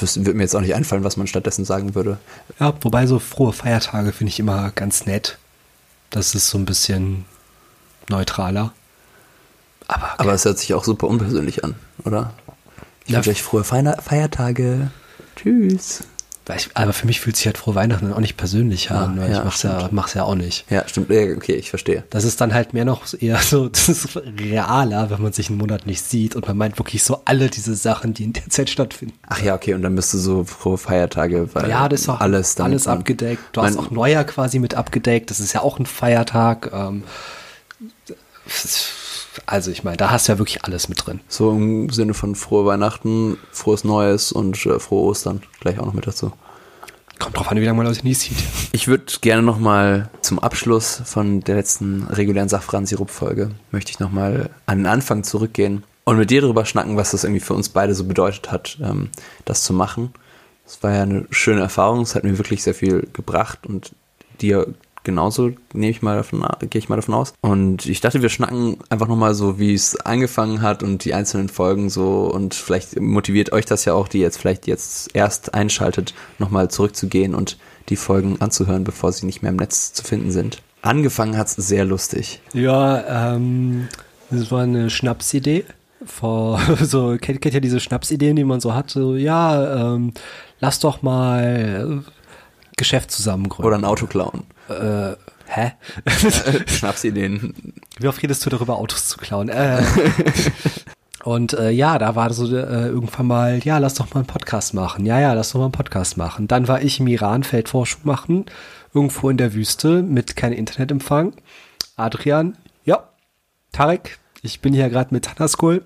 würde 0.00 0.34
mir 0.34 0.42
jetzt 0.42 0.54
auch 0.56 0.60
nicht 0.60 0.74
einfallen, 0.74 1.04
was 1.04 1.16
man 1.16 1.26
stattdessen 1.26 1.64
sagen 1.64 1.94
würde. 1.94 2.18
Ja, 2.58 2.74
wobei 2.80 3.06
so 3.06 3.18
frohe 3.18 3.52
Feiertage 3.52 4.12
finde 4.12 4.30
ich 4.30 4.40
immer 4.40 4.70
ganz 4.70 5.06
nett. 5.06 5.38
Das 6.10 6.34
ist 6.34 6.48
so 6.48 6.58
ein 6.58 6.64
bisschen 6.64 7.24
neutraler. 8.08 8.72
Aber, 9.88 10.04
okay. 10.04 10.14
Aber 10.18 10.32
es 10.32 10.44
hört 10.44 10.58
sich 10.58 10.74
auch 10.74 10.84
super 10.84 11.06
unpersönlich 11.06 11.64
an, 11.64 11.74
oder? 12.04 12.32
Ich 13.06 13.14
wünsche 13.14 13.30
euch 13.30 13.42
frohe 13.42 13.64
Feiertage. 13.64 14.90
Tschüss. 15.36 16.04
Aber 16.74 16.92
für 16.92 17.06
mich 17.06 17.20
fühlt 17.20 17.36
sich 17.36 17.46
halt 17.46 17.56
frohe 17.56 17.74
Weihnachten 17.74 18.12
auch 18.12 18.18
nicht 18.18 18.36
persönlich 18.36 18.90
an, 18.90 19.16
ja, 19.16 19.22
weil 19.22 19.30
ja, 19.30 19.38
ich 19.38 19.44
mach's 19.44 19.62
ja, 19.62 19.88
mach's 19.92 20.14
ja 20.14 20.24
auch 20.24 20.34
nicht. 20.34 20.64
Ja, 20.70 20.86
stimmt. 20.88 21.08
Okay, 21.10 21.54
ich 21.54 21.70
verstehe. 21.70 22.04
Das 22.10 22.24
ist 22.24 22.40
dann 22.40 22.52
halt 22.52 22.74
mehr 22.74 22.84
noch 22.84 23.04
eher 23.20 23.38
so, 23.38 23.68
das 23.68 23.88
ist 23.88 24.16
realer, 24.16 25.10
wenn 25.10 25.22
man 25.22 25.32
sich 25.32 25.50
einen 25.50 25.58
Monat 25.58 25.86
nicht 25.86 26.02
sieht 26.02 26.34
und 26.34 26.46
man 26.46 26.56
meint 26.56 26.78
wirklich 26.78 27.04
so 27.04 27.22
alle 27.24 27.48
diese 27.48 27.76
Sachen, 27.76 28.12
die 28.14 28.24
in 28.24 28.32
der 28.32 28.48
Zeit 28.48 28.70
stattfinden. 28.70 29.14
Ach 29.28 29.40
ja, 29.40 29.54
okay, 29.54 29.74
und 29.74 29.82
dann 29.82 29.94
bist 29.94 30.12
du 30.14 30.18
so 30.18 30.44
frohe 30.44 30.78
Feiertage, 30.78 31.48
weil 31.54 31.70
ja, 31.70 31.88
das 31.88 32.02
ist 32.02 32.08
auch 32.08 32.20
alles, 32.20 32.58
alles 32.58 32.88
abgedeckt. 32.88 33.42
Du 33.52 33.62
hast 33.62 33.78
auch 33.78 33.90
Neujahr 33.90 34.24
quasi 34.24 34.58
mit 34.58 34.74
abgedeckt. 34.74 35.30
Das 35.30 35.38
ist 35.38 35.52
ja 35.52 35.60
auch 35.62 35.78
ein 35.78 35.86
Feiertag. 35.86 36.70
Ähm, 36.72 37.04
also 39.46 39.70
ich 39.70 39.84
meine, 39.84 39.96
da 39.96 40.10
hast 40.10 40.28
du 40.28 40.32
ja 40.32 40.38
wirklich 40.38 40.64
alles 40.64 40.88
mit 40.88 41.06
drin. 41.06 41.20
So 41.28 41.52
im 41.52 41.90
Sinne 41.90 42.14
von 42.14 42.34
frohe 42.34 42.66
Weihnachten, 42.66 43.38
frohes 43.50 43.84
Neues 43.84 44.32
und 44.32 44.64
äh, 44.66 44.78
frohe 44.78 45.04
Ostern 45.04 45.42
gleich 45.60 45.78
auch 45.78 45.86
noch 45.86 45.94
mit 45.94 46.06
dazu. 46.06 46.32
Kommt 47.18 47.36
drauf 47.36 47.50
an, 47.50 47.60
wie 47.60 47.64
lange 47.64 47.76
man 47.76 47.86
das 47.86 48.02
nie 48.02 48.14
sieht. 48.14 48.36
Ich 48.72 48.88
würde 48.88 49.04
gerne 49.20 49.42
nochmal 49.42 50.10
zum 50.22 50.38
Abschluss 50.38 51.02
von 51.04 51.40
der 51.40 51.54
letzten 51.54 52.04
regulären 52.08 52.48
Safran-Sirup-Folge, 52.48 53.50
möchte 53.70 53.92
ich 53.92 54.00
nochmal 54.00 54.50
an 54.66 54.78
den 54.78 54.86
Anfang 54.86 55.22
zurückgehen 55.22 55.84
und 56.04 56.16
mit 56.16 56.30
dir 56.30 56.40
darüber 56.40 56.64
schnacken, 56.64 56.96
was 56.96 57.12
das 57.12 57.22
irgendwie 57.22 57.40
für 57.40 57.54
uns 57.54 57.68
beide 57.68 57.94
so 57.94 58.04
bedeutet 58.04 58.50
hat, 58.50 58.78
ähm, 58.82 59.10
das 59.44 59.62
zu 59.62 59.72
machen. 59.72 60.12
Es 60.66 60.82
war 60.82 60.92
ja 60.92 61.02
eine 61.02 61.26
schöne 61.30 61.60
Erfahrung, 61.60 62.00
es 62.00 62.14
hat 62.14 62.24
mir 62.24 62.38
wirklich 62.38 62.62
sehr 62.62 62.74
viel 62.74 63.06
gebracht 63.12 63.66
und 63.66 63.94
dir 64.40 64.74
genauso, 65.04 65.52
nehme 65.72 65.90
ich 65.90 66.02
mal 66.02 66.16
davon, 66.16 66.44
gehe 66.60 66.78
ich 66.78 66.88
mal 66.88 66.96
davon 66.96 67.14
aus. 67.14 67.34
Und 67.40 67.86
ich 67.86 68.00
dachte, 68.00 68.22
wir 68.22 68.28
schnacken 68.28 68.78
einfach 68.88 69.08
nochmal 69.08 69.34
so, 69.34 69.58
wie 69.58 69.74
es 69.74 69.96
angefangen 69.96 70.62
hat 70.62 70.82
und 70.82 71.04
die 71.04 71.14
einzelnen 71.14 71.48
Folgen 71.48 71.90
so 71.90 72.30
und 72.32 72.54
vielleicht 72.54 73.00
motiviert 73.00 73.52
euch 73.52 73.64
das 73.64 73.84
ja 73.84 73.94
auch, 73.94 74.08
die 74.08 74.18
jetzt 74.18 74.38
vielleicht 74.38 74.66
jetzt 74.66 75.10
erst 75.14 75.54
einschaltet, 75.54 76.14
nochmal 76.38 76.70
zurückzugehen 76.70 77.34
und 77.34 77.58
die 77.88 77.96
Folgen 77.96 78.40
anzuhören, 78.40 78.84
bevor 78.84 79.12
sie 79.12 79.26
nicht 79.26 79.42
mehr 79.42 79.50
im 79.50 79.56
Netz 79.56 79.92
zu 79.92 80.04
finden 80.04 80.30
sind. 80.30 80.62
Angefangen 80.82 81.36
hat 81.36 81.46
es 81.46 81.54
sehr 81.54 81.84
lustig. 81.84 82.40
Ja, 82.52 83.34
ähm, 83.34 83.88
das 84.30 84.50
war 84.50 84.62
eine 84.62 84.90
Schnapsidee. 84.90 85.64
Vor, 86.04 86.60
so, 86.80 87.16
kennt, 87.20 87.40
kennt 87.40 87.54
ja 87.54 87.60
diese 87.60 87.80
Schnapsideen, 87.80 88.34
die 88.34 88.44
man 88.44 88.60
so 88.60 88.74
hat, 88.74 88.90
so, 88.90 89.14
ja, 89.14 89.94
ähm, 89.94 90.12
lass 90.58 90.80
doch 90.80 91.02
mal 91.02 92.02
Geschäft 92.76 93.10
zusammengründen. 93.10 93.66
Oder 93.66 93.76
ein 93.76 93.84
Auto 93.84 94.06
klauen. 94.06 94.44
Äh, 94.68 95.16
hä? 95.46 95.72
Schnapsideen. 96.66 97.74
Wie 97.98 98.08
oft 98.08 98.22
redest 98.22 98.44
du 98.44 98.50
darüber, 98.50 98.76
Autos 98.76 99.08
zu 99.08 99.18
klauen? 99.18 99.48
Äh. 99.48 99.82
Und 101.24 101.52
äh, 101.52 101.70
ja, 101.70 101.98
da 101.98 102.16
war 102.16 102.32
so 102.32 102.46
äh, 102.46 102.86
irgendwann 102.86 103.26
mal, 103.26 103.60
ja, 103.62 103.78
lass 103.78 103.94
doch 103.94 104.12
mal 104.12 104.20
einen 104.20 104.26
Podcast 104.26 104.74
machen. 104.74 105.06
Ja, 105.06 105.20
ja, 105.20 105.32
lass 105.34 105.52
doch 105.52 105.60
mal 105.60 105.66
einen 105.66 105.72
Podcast 105.72 106.16
machen. 106.16 106.48
Dann 106.48 106.66
war 106.66 106.82
ich 106.82 106.98
im 106.98 107.06
Iran 107.06 107.44
Feldforschung 107.44 108.00
machen, 108.04 108.46
irgendwo 108.92 109.30
in 109.30 109.36
der 109.36 109.54
Wüste 109.54 110.02
mit 110.02 110.34
keinem 110.34 110.58
Internetempfang. 110.58 111.34
Adrian, 111.96 112.56
ja, 112.84 113.08
Tarek, 113.70 114.18
ich 114.42 114.60
bin 114.60 114.74
hier 114.74 114.88
gerade 114.88 115.14
mit 115.14 115.26
Tanaskul, 115.26 115.84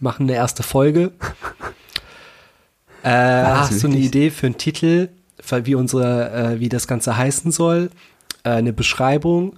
machen 0.00 0.24
eine 0.24 0.34
erste 0.34 0.62
Folge. 0.62 1.12
Äh, 3.02 3.44
hast 3.44 3.84
du 3.84 3.86
eine 3.86 3.98
Idee 3.98 4.32
für 4.32 4.46
einen 4.46 4.58
Titel? 4.58 5.10
Wie 5.64 5.74
unsere, 5.74 6.30
äh, 6.30 6.60
wie 6.60 6.68
das 6.68 6.86
Ganze 6.86 7.16
heißen 7.16 7.50
soll, 7.50 7.90
äh, 8.44 8.50
eine 8.50 8.72
Beschreibung 8.72 9.56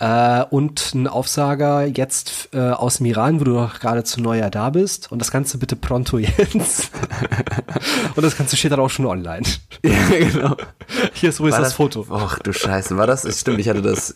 äh, 0.00 0.44
und 0.50 0.94
ein 0.94 1.06
Aufsager 1.06 1.86
jetzt 1.86 2.48
äh, 2.52 2.58
aus 2.58 2.98
dem 2.98 3.06
Iran, 3.06 3.40
wo 3.40 3.44
du 3.44 3.52
doch 3.52 3.78
gerade 3.78 4.04
zu 4.04 4.20
Neujahr 4.20 4.50
da 4.50 4.70
bist. 4.70 5.10
Und 5.12 5.20
das 5.20 5.30
Ganze 5.30 5.58
bitte 5.58 5.76
pronto 5.76 6.18
jetzt. 6.18 6.90
und 8.16 8.22
das 8.22 8.36
Ganze 8.36 8.56
steht 8.56 8.72
dann 8.72 8.80
auch 8.80 8.90
schon 8.90 9.06
online. 9.06 9.46
ja, 9.82 10.08
genau. 10.10 10.56
Hier 11.12 11.28
ist 11.28 11.38
übrigens 11.38 11.56
das, 11.56 11.68
das, 11.68 11.74
Foto. 11.74 12.06
Ach 12.10 12.38
du 12.40 12.52
Scheiße, 12.52 12.96
war 12.96 13.06
das? 13.06 13.26
Stimmt, 13.38 13.60
ich 13.60 13.68
hatte 13.68 13.82
das, 13.82 14.12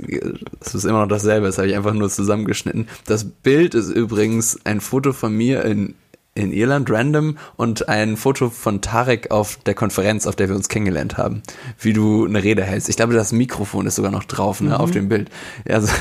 das 0.60 0.74
ist 0.74 0.84
immer 0.84 1.00
noch 1.00 1.08
dasselbe, 1.08 1.46
das 1.46 1.58
habe 1.58 1.68
ich 1.68 1.76
einfach 1.76 1.94
nur 1.94 2.10
zusammengeschnitten. 2.10 2.88
Das 3.06 3.24
Bild 3.24 3.74
ist 3.74 3.88
übrigens 3.88 4.58
ein 4.64 4.80
Foto 4.80 5.12
von 5.12 5.32
mir 5.32 5.64
in 5.64 5.94
in 6.38 6.52
Irland 6.52 6.90
random 6.90 7.36
und 7.56 7.88
ein 7.88 8.16
Foto 8.16 8.48
von 8.48 8.80
Tarek 8.80 9.30
auf 9.30 9.56
der 9.66 9.74
Konferenz, 9.74 10.26
auf 10.26 10.36
der 10.36 10.48
wir 10.48 10.56
uns 10.56 10.68
kennengelernt 10.68 11.16
haben, 11.18 11.42
wie 11.80 11.92
du 11.92 12.24
eine 12.24 12.42
Rede 12.42 12.62
hältst. 12.62 12.88
Ich 12.88 12.96
glaube, 12.96 13.14
das 13.14 13.32
Mikrofon 13.32 13.86
ist 13.86 13.96
sogar 13.96 14.12
noch 14.12 14.24
drauf, 14.24 14.60
ne, 14.60 14.70
mhm. 14.70 14.76
auf 14.76 14.90
dem 14.90 15.08
Bild. 15.08 15.30
Also, 15.68 15.92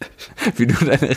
wie 0.56 0.66
du 0.66 0.84
deine, 0.84 1.16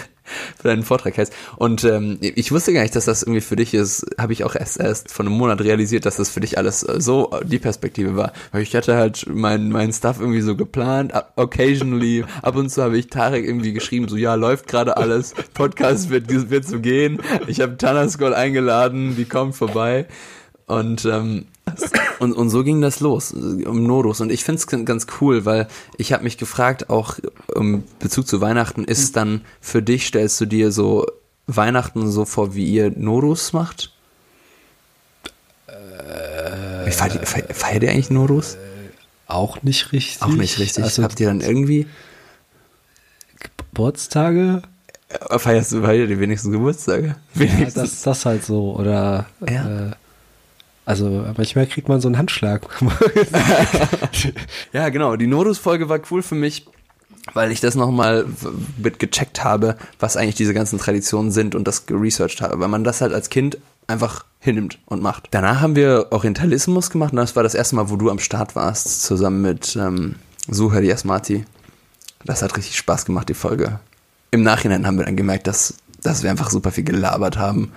deinen 0.64 0.84
Vortrag 0.84 1.18
hältst. 1.18 1.34
Und 1.58 1.84
ähm, 1.84 2.18
ich 2.22 2.52
wusste 2.52 2.74
gar 2.74 2.82
nicht, 2.82 2.96
dass 2.96 3.06
das 3.06 3.24
irgendwie 3.24 3.42
für 3.42 3.56
dich 3.56 3.74
ist, 3.74 4.06
habe 4.18 4.34
ich 4.34 4.44
auch 4.44 4.56
erst, 4.56 4.80
erst 4.80 5.12
vor 5.12 5.26
einem 5.26 5.36
Monat 5.36 5.62
realisiert, 5.62 6.06
dass 6.06 6.18
das 6.18 6.30
für 6.30 6.40
dich 6.40 6.58
alles 6.58 6.84
äh, 6.84 7.00
so 7.00 7.32
die 7.44 7.60
Perspektive 7.60 8.16
war. 8.16 8.34
Weil 8.52 8.62
ich 8.62 8.76
hatte 8.76 8.96
halt 8.96 9.26
mein, 9.28 9.70
mein 9.70 9.92
Stuff 9.92 10.20
irgendwie 10.20 10.42
so 10.42 10.56
geplant, 10.56 11.14
occasionally, 11.36 12.26
ab 12.42 12.56
und 12.56 12.70
zu 12.70 12.84
habe 12.84 12.98
ich 12.98 13.08
Tarek 13.08 13.46
irgendwie 13.46 13.74
geschrieben, 13.74 14.08
so 14.08 14.16
ja, 14.16 14.36
läuft 14.36 14.68
gerade 14.68 14.98
alles, 14.98 15.34
Podcast 15.54 16.10
wird, 16.10 16.30
wird 16.50 16.66
so 16.66 16.80
gehen. 16.80 17.22
Ich 17.48 17.62
habe 17.62 17.78
Tanaskol 17.78 18.34
eingeladen, 18.34 19.16
die 19.16 19.26
kommt 19.26 19.56
vorbei. 19.56 20.08
Und 20.66 21.06
ähm, 21.06 21.46
und, 22.20 22.34
und 22.34 22.50
so 22.50 22.64
ging 22.64 22.82
das 22.82 23.00
los, 23.00 23.34
um 23.34 23.84
Nodus. 23.84 24.22
Und 24.22 24.32
ich 24.32 24.44
finde 24.44 24.60
es 24.60 24.86
ganz 24.86 25.08
cool, 25.22 25.46
weil 25.46 25.68
ich 25.98 26.14
habe 26.14 26.24
mich 26.24 26.38
gefragt, 26.38 26.90
auch 26.90 27.20
im 27.56 27.84
Bezug 28.00 28.28
zu 28.28 28.42
Weihnachten, 28.42 28.84
ist 28.84 29.04
es 29.04 29.12
dann 29.12 29.42
für 29.62 29.82
dich, 29.82 30.08
stellst 30.08 30.40
du 30.42 30.46
dir 30.46 30.72
so 30.72 31.06
Weihnachten 31.48 32.10
so 32.10 32.26
vor, 32.26 32.56
wie 32.56 32.66
ihr 32.66 32.92
Nodus 32.96 33.54
macht? 33.54 33.92
Äh, 35.68 36.92
feiert, 36.92 37.28
feiert, 37.28 37.56
feiert 37.56 37.84
ihr 37.84 37.92
eigentlich 37.92 38.10
Nodus? 38.10 38.56
Äh, 38.56 38.58
auch 39.28 39.62
nicht 39.64 39.92
richtig. 39.92 40.22
Auch 40.22 40.28
nicht 40.28 40.60
richtig. 40.60 40.84
Also, 40.84 41.04
Habt 41.04 41.20
ihr 41.20 41.28
dann 41.28 41.42
irgendwie 41.42 41.88
Geburtstage? 43.40 44.62
Äh, 45.10 45.40
feierst 45.40 45.72
du 45.72 45.82
feiert 45.82 46.10
die 46.10 46.20
wenigsten 46.20 46.52
Geburtstage? 46.52 47.16
Wenigstens. 47.34 47.76
Ja, 47.76 47.82
das, 47.82 48.02
das 48.02 48.26
halt 48.26 48.46
so. 48.46 48.76
Oder 48.76 49.28
ja. 49.48 49.88
äh, 49.88 49.92
also 50.86 51.26
manchmal 51.38 51.66
kriegt 51.68 51.88
man 51.88 52.02
so 52.02 52.08
einen 52.08 52.18
Handschlag. 52.18 52.68
ja, 54.74 54.90
genau. 54.90 55.16
Die 55.16 55.28
Nodus-Folge 55.28 55.88
war 55.88 56.00
cool 56.12 56.22
für 56.22 56.36
mich, 56.36 56.66
weil 57.34 57.52
ich 57.52 57.62
das 57.62 57.76
nochmal 57.76 58.26
mit 58.78 59.00
gecheckt 59.00 59.44
habe, 59.44 59.78
was 60.00 60.18
eigentlich 60.18 60.36
diese 60.36 60.54
ganzen 60.54 60.80
Traditionen 60.80 61.32
sind 61.32 61.56
und 61.56 61.68
das 61.68 61.86
geresearched 61.86 62.42
habe, 62.42 62.60
weil 62.60 62.68
man 62.68 62.84
das 62.84 63.00
halt 63.00 63.14
als 63.14 63.30
Kind 63.30 63.58
einfach 63.88 64.26
hinnimmt 64.40 64.80
und 64.86 65.02
macht. 65.02 65.30
Danach 65.32 65.62
haben 65.62 65.76
wir 65.76 66.08
Orientalismus 66.12 66.90
gemacht 66.90 67.14
und 67.14 67.18
das 67.18 67.36
war 67.36 67.44
das 67.44 67.56
erste 67.56 67.76
Mal, 67.76 67.90
wo 67.90 67.96
du 67.96 68.10
am 68.10 68.20
Start 68.20 68.56
warst, 68.56 69.04
zusammen 69.04 69.42
mit 69.42 69.78
ähm, 69.78 70.16
Suher 70.50 70.82
Yasmati. 70.82 71.46
Das 72.26 72.42
hat 72.42 72.58
richtig 72.58 72.78
Spaß 72.78 73.06
gemacht, 73.06 73.30
die 73.30 73.34
Folge. 73.34 73.80
Im 74.32 74.44
Nachhinein 74.44 74.86
haben 74.86 74.98
wir 74.98 75.06
dann 75.06 75.16
gemerkt, 75.16 75.48
dass, 75.48 75.76
dass 76.02 76.24
wir 76.24 76.30
einfach 76.30 76.50
super 76.50 76.72
viel 76.72 76.84
gelabert 76.84 77.38
haben 77.38 77.72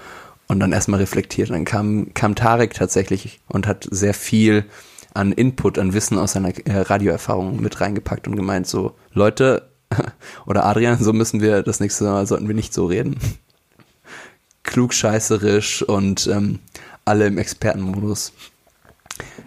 und 0.49 0.61
dann 0.61 0.73
erstmal 0.73 1.01
reflektiert. 1.01 1.51
dann 1.51 1.65
kam, 1.65 2.15
kam 2.15 2.35
Tarek 2.35 2.75
tatsächlich 2.75 3.41
und 3.49 3.67
hat 3.67 3.87
sehr 3.91 4.15
viel 4.15 4.65
an 5.15 5.33
Input, 5.33 5.79
an 5.79 5.95
Wissen 5.95 6.19
aus 6.19 6.33
seiner 6.33 6.57
äh, 6.67 6.81
Radioerfahrung 6.81 7.61
mit 7.61 7.81
reingepackt 7.81 8.29
und 8.29 8.37
gemeint, 8.37 8.67
so, 8.67 8.95
Leute, 9.13 9.71
oder 10.47 10.65
Adrian, 10.67 11.03
so 11.03 11.13
müssen 11.13 11.41
wir 11.41 11.63
das 11.63 11.81
nächste 11.81 12.05
Mal, 12.05 12.27
sollten 12.27 12.49
wir 12.49 12.55
nicht 12.55 12.75
so 12.75 12.87
reden. 12.87 13.19
Klugscheißerisch 14.63 15.83
und 15.83 16.27
ähm, 16.27 16.59
alle 17.05 17.27
im 17.27 17.39
Expertenmodus. 17.39 18.33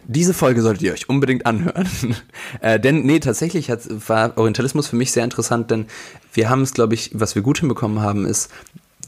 Diese 0.07 0.33
Folge 0.33 0.63
solltet 0.63 0.81
ihr 0.81 0.93
euch 0.93 1.07
unbedingt 1.07 1.45
anhören. 1.45 1.87
äh, 2.61 2.79
denn, 2.79 3.05
nee, 3.05 3.19
tatsächlich 3.19 3.69
hat, 3.69 3.81
war 4.07 4.37
Orientalismus 4.37 4.87
für 4.87 4.95
mich 4.95 5.11
sehr 5.11 5.23
interessant, 5.23 5.69
denn 5.69 5.85
wir 6.33 6.49
haben 6.49 6.63
es, 6.63 6.73
glaube 6.73 6.95
ich, 6.95 7.11
was 7.13 7.35
wir 7.35 7.43
gut 7.43 7.59
hinbekommen 7.59 7.99
haben, 7.99 8.25
ist, 8.25 8.49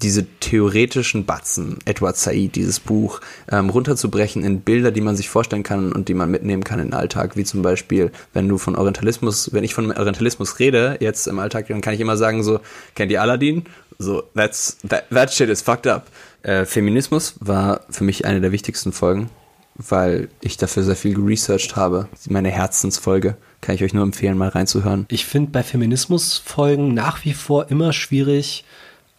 diese 0.02 0.26
theoretischen 0.40 1.26
Batzen, 1.26 1.80
Edward 1.86 2.18
Said, 2.18 2.56
dieses 2.56 2.80
Buch, 2.80 3.22
ähm, 3.52 3.70
runterzubrechen 3.70 4.44
in 4.44 4.62
Bilder, 4.62 4.92
die 4.92 5.02
man 5.02 5.16
sich 5.16 5.30
vorstellen 5.30 5.64
kann 5.64 5.92
und 5.92 6.10
die 6.10 6.14
man 6.14 6.32
mitnehmen 6.32 6.64
kann 6.64 6.80
in 6.80 6.88
den 6.88 6.94
Alltag, 6.94 7.36
wie 7.36 7.44
zum 7.44 7.62
Beispiel, 7.62 8.12
wenn 8.34 8.48
du 8.48 8.58
von 8.58 8.76
Orientalismus, 8.76 9.54
wenn 9.54 9.64
ich 9.64 9.74
von 9.74 9.92
Orientalismus 9.92 10.60
rede, 10.60 10.98
jetzt 11.00 11.28
im 11.28 11.40
Alltag, 11.40 11.68
dann 11.68 11.82
kann 11.82 11.94
ich 11.94 12.00
immer 12.00 12.18
sagen 12.18 12.44
so, 12.44 12.60
kennt 12.96 13.12
ihr 13.12 13.22
Aladdin? 13.22 13.64
So, 14.00 14.24
that's, 14.36 14.78
that, 14.88 15.10
that 15.12 15.32
shit 15.32 15.50
is 15.50 15.62
fucked 15.62 15.88
up. 15.88 16.08
Äh, 16.44 16.66
Feminismus 16.66 17.36
war 17.40 17.82
für 17.90 18.04
mich 18.04 18.26
eine 18.26 18.42
der 18.42 18.52
wichtigsten 18.52 18.92
Folgen, 18.92 19.30
weil 19.76 20.30
ich 20.42 20.58
dafür 20.58 20.84
sehr 20.84 20.96
viel 20.96 21.14
geresearched 21.14 21.76
habe. 21.76 22.08
Meine 22.28 22.50
Herzensfolge. 22.50 23.36
Kann 23.62 23.76
ich 23.76 23.84
euch 23.84 23.94
nur 23.94 24.04
empfehlen, 24.04 24.40
mal 24.40 24.50
reinzuhören. 24.50 25.06
Ich 25.08 25.28
finde 25.28 25.52
bei 25.52 25.62
Feminismusfolgen 25.62 26.96
nach 26.96 27.24
wie 27.26 27.34
vor 27.34 27.70
immer 27.70 27.94
schwierig, 27.94 28.66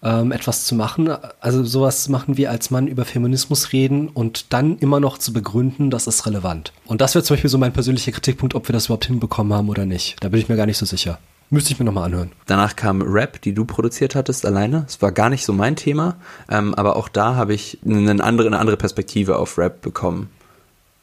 ähm, 0.02 0.32
etwas 0.32 0.64
zu 0.64 0.74
machen, 0.74 1.10
also 1.40 1.64
sowas 1.64 2.08
machen 2.08 2.36
wie 2.36 2.48
als 2.48 2.70
Mann 2.70 2.86
über 2.86 3.04
Feminismus 3.04 3.72
reden 3.72 4.08
und 4.08 4.52
dann 4.52 4.78
immer 4.78 5.00
noch 5.00 5.18
zu 5.18 5.32
begründen, 5.32 5.90
das 5.90 6.06
ist 6.06 6.26
relevant. 6.26 6.72
Und 6.86 7.00
das 7.00 7.14
wäre 7.14 7.24
zum 7.24 7.34
Beispiel 7.34 7.50
so 7.50 7.58
mein 7.58 7.72
persönlicher 7.72 8.12
Kritikpunkt, 8.12 8.54
ob 8.54 8.68
wir 8.68 8.72
das 8.72 8.86
überhaupt 8.86 9.06
hinbekommen 9.06 9.52
haben 9.52 9.68
oder 9.68 9.86
nicht. 9.86 10.16
Da 10.20 10.28
bin 10.28 10.40
ich 10.40 10.48
mir 10.48 10.56
gar 10.56 10.66
nicht 10.66 10.78
so 10.78 10.86
sicher. 10.86 11.18
Müsste 11.50 11.72
ich 11.72 11.78
mir 11.78 11.84
nochmal 11.84 12.04
anhören. 12.04 12.32
Danach 12.46 12.76
kam 12.76 13.02
Rap, 13.02 13.42
die 13.42 13.52
du 13.52 13.66
produziert 13.66 14.14
hattest, 14.14 14.46
alleine. 14.46 14.86
Es 14.88 15.02
war 15.02 15.12
gar 15.12 15.28
nicht 15.28 15.44
so 15.44 15.52
mein 15.52 15.76
Thema, 15.76 16.16
ähm, 16.50 16.74
aber 16.74 16.96
auch 16.96 17.08
da 17.08 17.34
habe 17.34 17.52
ich 17.52 17.78
eine 17.84 18.24
andere, 18.24 18.46
eine 18.46 18.58
andere 18.58 18.78
Perspektive 18.78 19.36
auf 19.36 19.58
Rap 19.58 19.82
bekommen 19.82 20.30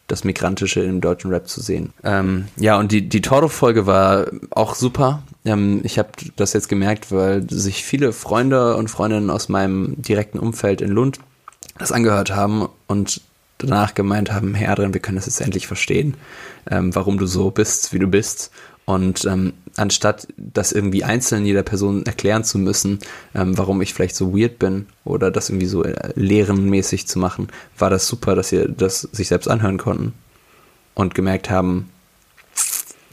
das 0.09 0.23
Migrantische 0.23 0.81
im 0.81 0.99
deutschen 0.99 1.31
Rap 1.31 1.47
zu 1.47 1.61
sehen. 1.61 1.93
Ähm, 2.03 2.47
ja, 2.57 2.77
und 2.77 2.91
die, 2.91 3.07
die 3.07 3.21
Toro-Folge 3.21 3.85
war 3.85 4.27
auch 4.51 4.75
super. 4.75 5.23
Ähm, 5.45 5.81
ich 5.83 5.97
habe 5.97 6.09
das 6.35 6.53
jetzt 6.53 6.67
gemerkt, 6.67 7.11
weil 7.11 7.49
sich 7.49 7.83
viele 7.83 8.11
Freunde 8.11 8.75
und 8.75 8.89
Freundinnen 8.89 9.29
aus 9.29 9.47
meinem 9.47 10.01
direkten 10.01 10.39
Umfeld 10.39 10.81
in 10.81 10.89
Lund 10.89 11.19
das 11.77 11.91
angehört 11.91 12.35
haben 12.35 12.67
und 12.87 13.21
danach 13.57 13.93
gemeint 13.93 14.31
haben, 14.31 14.53
Herr 14.53 14.71
Adrian, 14.71 14.93
wir 14.93 15.01
können 15.01 15.17
das 15.17 15.27
jetzt 15.27 15.41
endlich 15.41 15.67
verstehen, 15.67 16.15
ähm, 16.69 16.93
warum 16.95 17.17
du 17.17 17.25
so 17.25 17.51
bist, 17.51 17.93
wie 17.93 17.99
du 17.99 18.07
bist. 18.07 18.51
Und 18.85 19.25
ähm, 19.25 19.53
anstatt 19.79 20.27
das 20.37 20.71
irgendwie 20.71 21.03
einzeln 21.03 21.45
jeder 21.45 21.63
Person 21.63 22.05
erklären 22.05 22.43
zu 22.43 22.57
müssen, 22.57 22.99
ähm, 23.33 23.57
warum 23.57 23.81
ich 23.81 23.93
vielleicht 23.93 24.15
so 24.15 24.37
weird 24.37 24.59
bin 24.59 24.87
oder 25.05 25.31
das 25.31 25.49
irgendwie 25.49 25.67
so 25.67 25.83
äh, 25.83 26.11
lehrenmäßig 26.15 27.07
zu 27.07 27.19
machen, 27.19 27.47
war 27.77 27.89
das 27.89 28.07
super, 28.07 28.35
dass 28.35 28.51
ihr 28.51 28.67
das 28.67 29.01
sich 29.01 29.29
selbst 29.29 29.47
anhören 29.47 29.77
konnten 29.77 30.13
und 30.95 31.15
gemerkt 31.15 31.49
haben, 31.49 31.89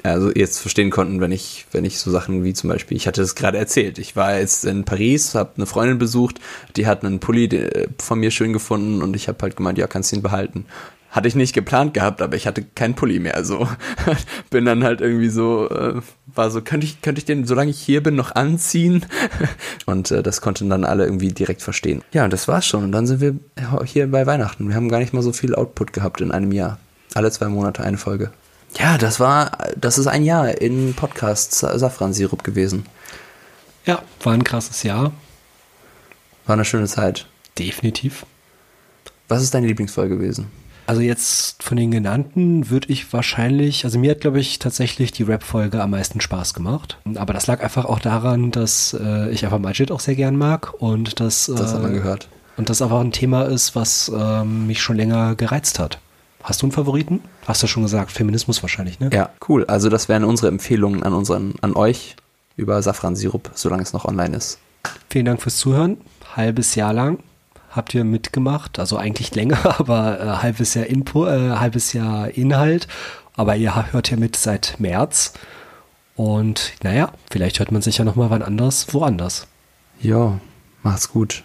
also 0.02 0.30
jetzt 0.32 0.58
verstehen 0.58 0.90
konnten, 0.90 1.20
wenn 1.20 1.32
ich, 1.32 1.66
wenn 1.72 1.84
ich 1.84 1.98
so 1.98 2.10
Sachen 2.10 2.44
wie 2.44 2.52
zum 2.52 2.70
Beispiel, 2.70 2.96
ich 2.96 3.06
hatte 3.06 3.22
es 3.22 3.34
gerade 3.34 3.58
erzählt, 3.58 3.98
ich 3.98 4.14
war 4.14 4.38
jetzt 4.38 4.64
in 4.64 4.84
Paris, 4.84 5.34
habe 5.34 5.52
eine 5.56 5.66
Freundin 5.66 5.98
besucht, 5.98 6.40
die 6.76 6.86
hat 6.86 7.04
einen 7.04 7.20
Pulli 7.20 7.44
äh, 7.46 7.88
von 8.00 8.20
mir 8.20 8.30
schön 8.30 8.52
gefunden 8.52 9.02
und 9.02 9.16
ich 9.16 9.28
habe 9.28 9.38
halt 9.42 9.56
gemeint, 9.56 9.78
ja, 9.78 9.86
kannst 9.86 10.12
ihn 10.12 10.22
behalten. 10.22 10.66
Hatte 11.16 11.28
ich 11.28 11.34
nicht 11.34 11.54
geplant 11.54 11.94
gehabt, 11.94 12.20
aber 12.20 12.36
ich 12.36 12.46
hatte 12.46 12.62
keinen 12.62 12.92
Pulli 12.92 13.18
mehr. 13.20 13.42
So 13.42 13.66
bin 14.50 14.66
dann 14.66 14.84
halt 14.84 15.00
irgendwie 15.00 15.30
so, 15.30 15.66
äh, 15.70 16.02
war 16.26 16.50
so, 16.50 16.60
könnte 16.60 16.84
ich, 16.84 17.00
könnte 17.00 17.20
ich 17.20 17.24
den, 17.24 17.46
solange 17.46 17.70
ich 17.70 17.80
hier 17.80 18.02
bin, 18.02 18.16
noch 18.16 18.34
anziehen? 18.34 19.06
und 19.86 20.10
äh, 20.10 20.22
das 20.22 20.42
konnten 20.42 20.68
dann 20.68 20.84
alle 20.84 21.06
irgendwie 21.06 21.28
direkt 21.28 21.62
verstehen. 21.62 22.02
Ja, 22.12 22.24
und 22.24 22.34
das 22.34 22.48
war's 22.48 22.66
schon. 22.66 22.84
Und 22.84 22.92
dann 22.92 23.06
sind 23.06 23.22
wir 23.22 23.34
hier 23.86 24.10
bei 24.10 24.26
Weihnachten. 24.26 24.68
Wir 24.68 24.76
haben 24.76 24.90
gar 24.90 24.98
nicht 24.98 25.14
mal 25.14 25.22
so 25.22 25.32
viel 25.32 25.54
Output 25.54 25.94
gehabt 25.94 26.20
in 26.20 26.32
einem 26.32 26.52
Jahr. 26.52 26.78
Alle 27.14 27.30
zwei 27.30 27.48
Monate 27.48 27.82
eine 27.82 27.96
Folge. 27.96 28.30
Ja, 28.78 28.98
das 28.98 29.18
war, 29.18 29.56
das 29.74 29.96
ist 29.96 30.08
ein 30.08 30.22
Jahr 30.22 30.60
in 30.60 30.92
Podcast 30.92 31.54
Safran-Sirup 31.54 32.44
gewesen. 32.44 32.84
Ja, 33.86 34.02
war 34.22 34.34
ein 34.34 34.44
krasses 34.44 34.82
Jahr. 34.82 35.12
War 36.44 36.52
eine 36.52 36.66
schöne 36.66 36.88
Zeit. 36.88 37.26
Definitiv. 37.58 38.26
Was 39.28 39.42
ist 39.42 39.54
deine 39.54 39.66
Lieblingsfolge 39.66 40.18
gewesen? 40.18 40.48
Also 40.86 41.00
jetzt 41.00 41.62
von 41.62 41.76
den 41.76 41.90
genannten 41.90 42.70
würde 42.70 42.88
ich 42.90 43.12
wahrscheinlich, 43.12 43.84
also 43.84 43.98
mir 43.98 44.12
hat 44.12 44.20
glaube 44.20 44.38
ich 44.38 44.58
tatsächlich 44.58 45.10
die 45.10 45.24
Rap-Folge 45.24 45.82
am 45.82 45.90
meisten 45.90 46.20
Spaß 46.20 46.54
gemacht. 46.54 46.98
Aber 47.16 47.32
das 47.32 47.46
lag 47.46 47.62
einfach 47.62 47.84
auch 47.84 47.98
daran, 47.98 48.52
dass 48.52 48.96
äh, 48.98 49.30
ich 49.30 49.44
einfach 49.44 49.58
Majid 49.58 49.90
auch 49.90 50.00
sehr 50.00 50.14
gern 50.14 50.36
mag 50.36 50.74
und 50.80 51.18
dass 51.20 51.46
das 51.46 51.74
hat 51.74 51.82
man 51.82 51.92
äh, 51.92 51.94
gehört. 51.94 52.28
Und 52.56 52.70
das 52.70 52.80
einfach 52.80 53.00
ein 53.00 53.12
Thema 53.12 53.42
ist, 53.42 53.74
was 53.74 54.08
äh, 54.08 54.44
mich 54.44 54.80
schon 54.80 54.96
länger 54.96 55.34
gereizt 55.34 55.78
hat. 55.78 55.98
Hast 56.42 56.62
du 56.62 56.66
einen 56.66 56.72
Favoriten? 56.72 57.20
Hast 57.46 57.62
du 57.62 57.66
schon 57.66 57.82
gesagt, 57.82 58.12
Feminismus 58.12 58.62
wahrscheinlich, 58.62 59.00
ne? 59.00 59.10
Ja, 59.12 59.30
cool. 59.48 59.64
Also 59.66 59.88
das 59.88 60.08
wären 60.08 60.22
unsere 60.22 60.48
Empfehlungen 60.48 61.02
an 61.02 61.12
unseren, 61.12 61.54
an 61.60 61.74
euch 61.74 62.14
über 62.56 62.80
Safran-Sirup, 62.80 63.50
solange 63.54 63.82
es 63.82 63.92
noch 63.92 64.04
online 64.04 64.36
ist. 64.36 64.58
Vielen 65.10 65.24
Dank 65.24 65.42
fürs 65.42 65.56
Zuhören. 65.56 65.98
Halbes 66.36 66.76
Jahr 66.76 66.92
lang 66.92 67.18
habt 67.76 67.94
ihr 67.94 68.04
mitgemacht, 68.04 68.78
also 68.78 68.96
eigentlich 68.96 69.34
länger, 69.34 69.58
aber 69.78 70.20
äh, 70.20 70.26
halbes 70.42 70.74
Jahr 70.74 70.86
Input, 70.86 71.28
äh, 71.28 71.50
halbes 71.52 71.92
Jahr 71.92 72.28
Inhalt. 72.30 72.88
Aber 73.36 73.54
ihr 73.56 73.92
hört 73.92 74.10
ja 74.10 74.16
mit 74.16 74.36
seit 74.36 74.80
März. 74.80 75.34
Und 76.16 76.72
naja, 76.82 77.12
vielleicht 77.30 77.58
hört 77.58 77.70
man 77.70 77.82
sich 77.82 77.98
ja 77.98 78.04
nochmal 78.04 78.30
wann 78.30 78.42
anders, 78.42 78.92
woanders. 78.94 79.46
Ja, 80.00 80.40
macht's 80.82 81.10
gut. 81.10 81.44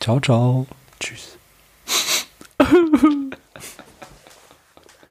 Ciao, 0.00 0.20
ciao. 0.20 0.66
Tschüss. 1.00 1.36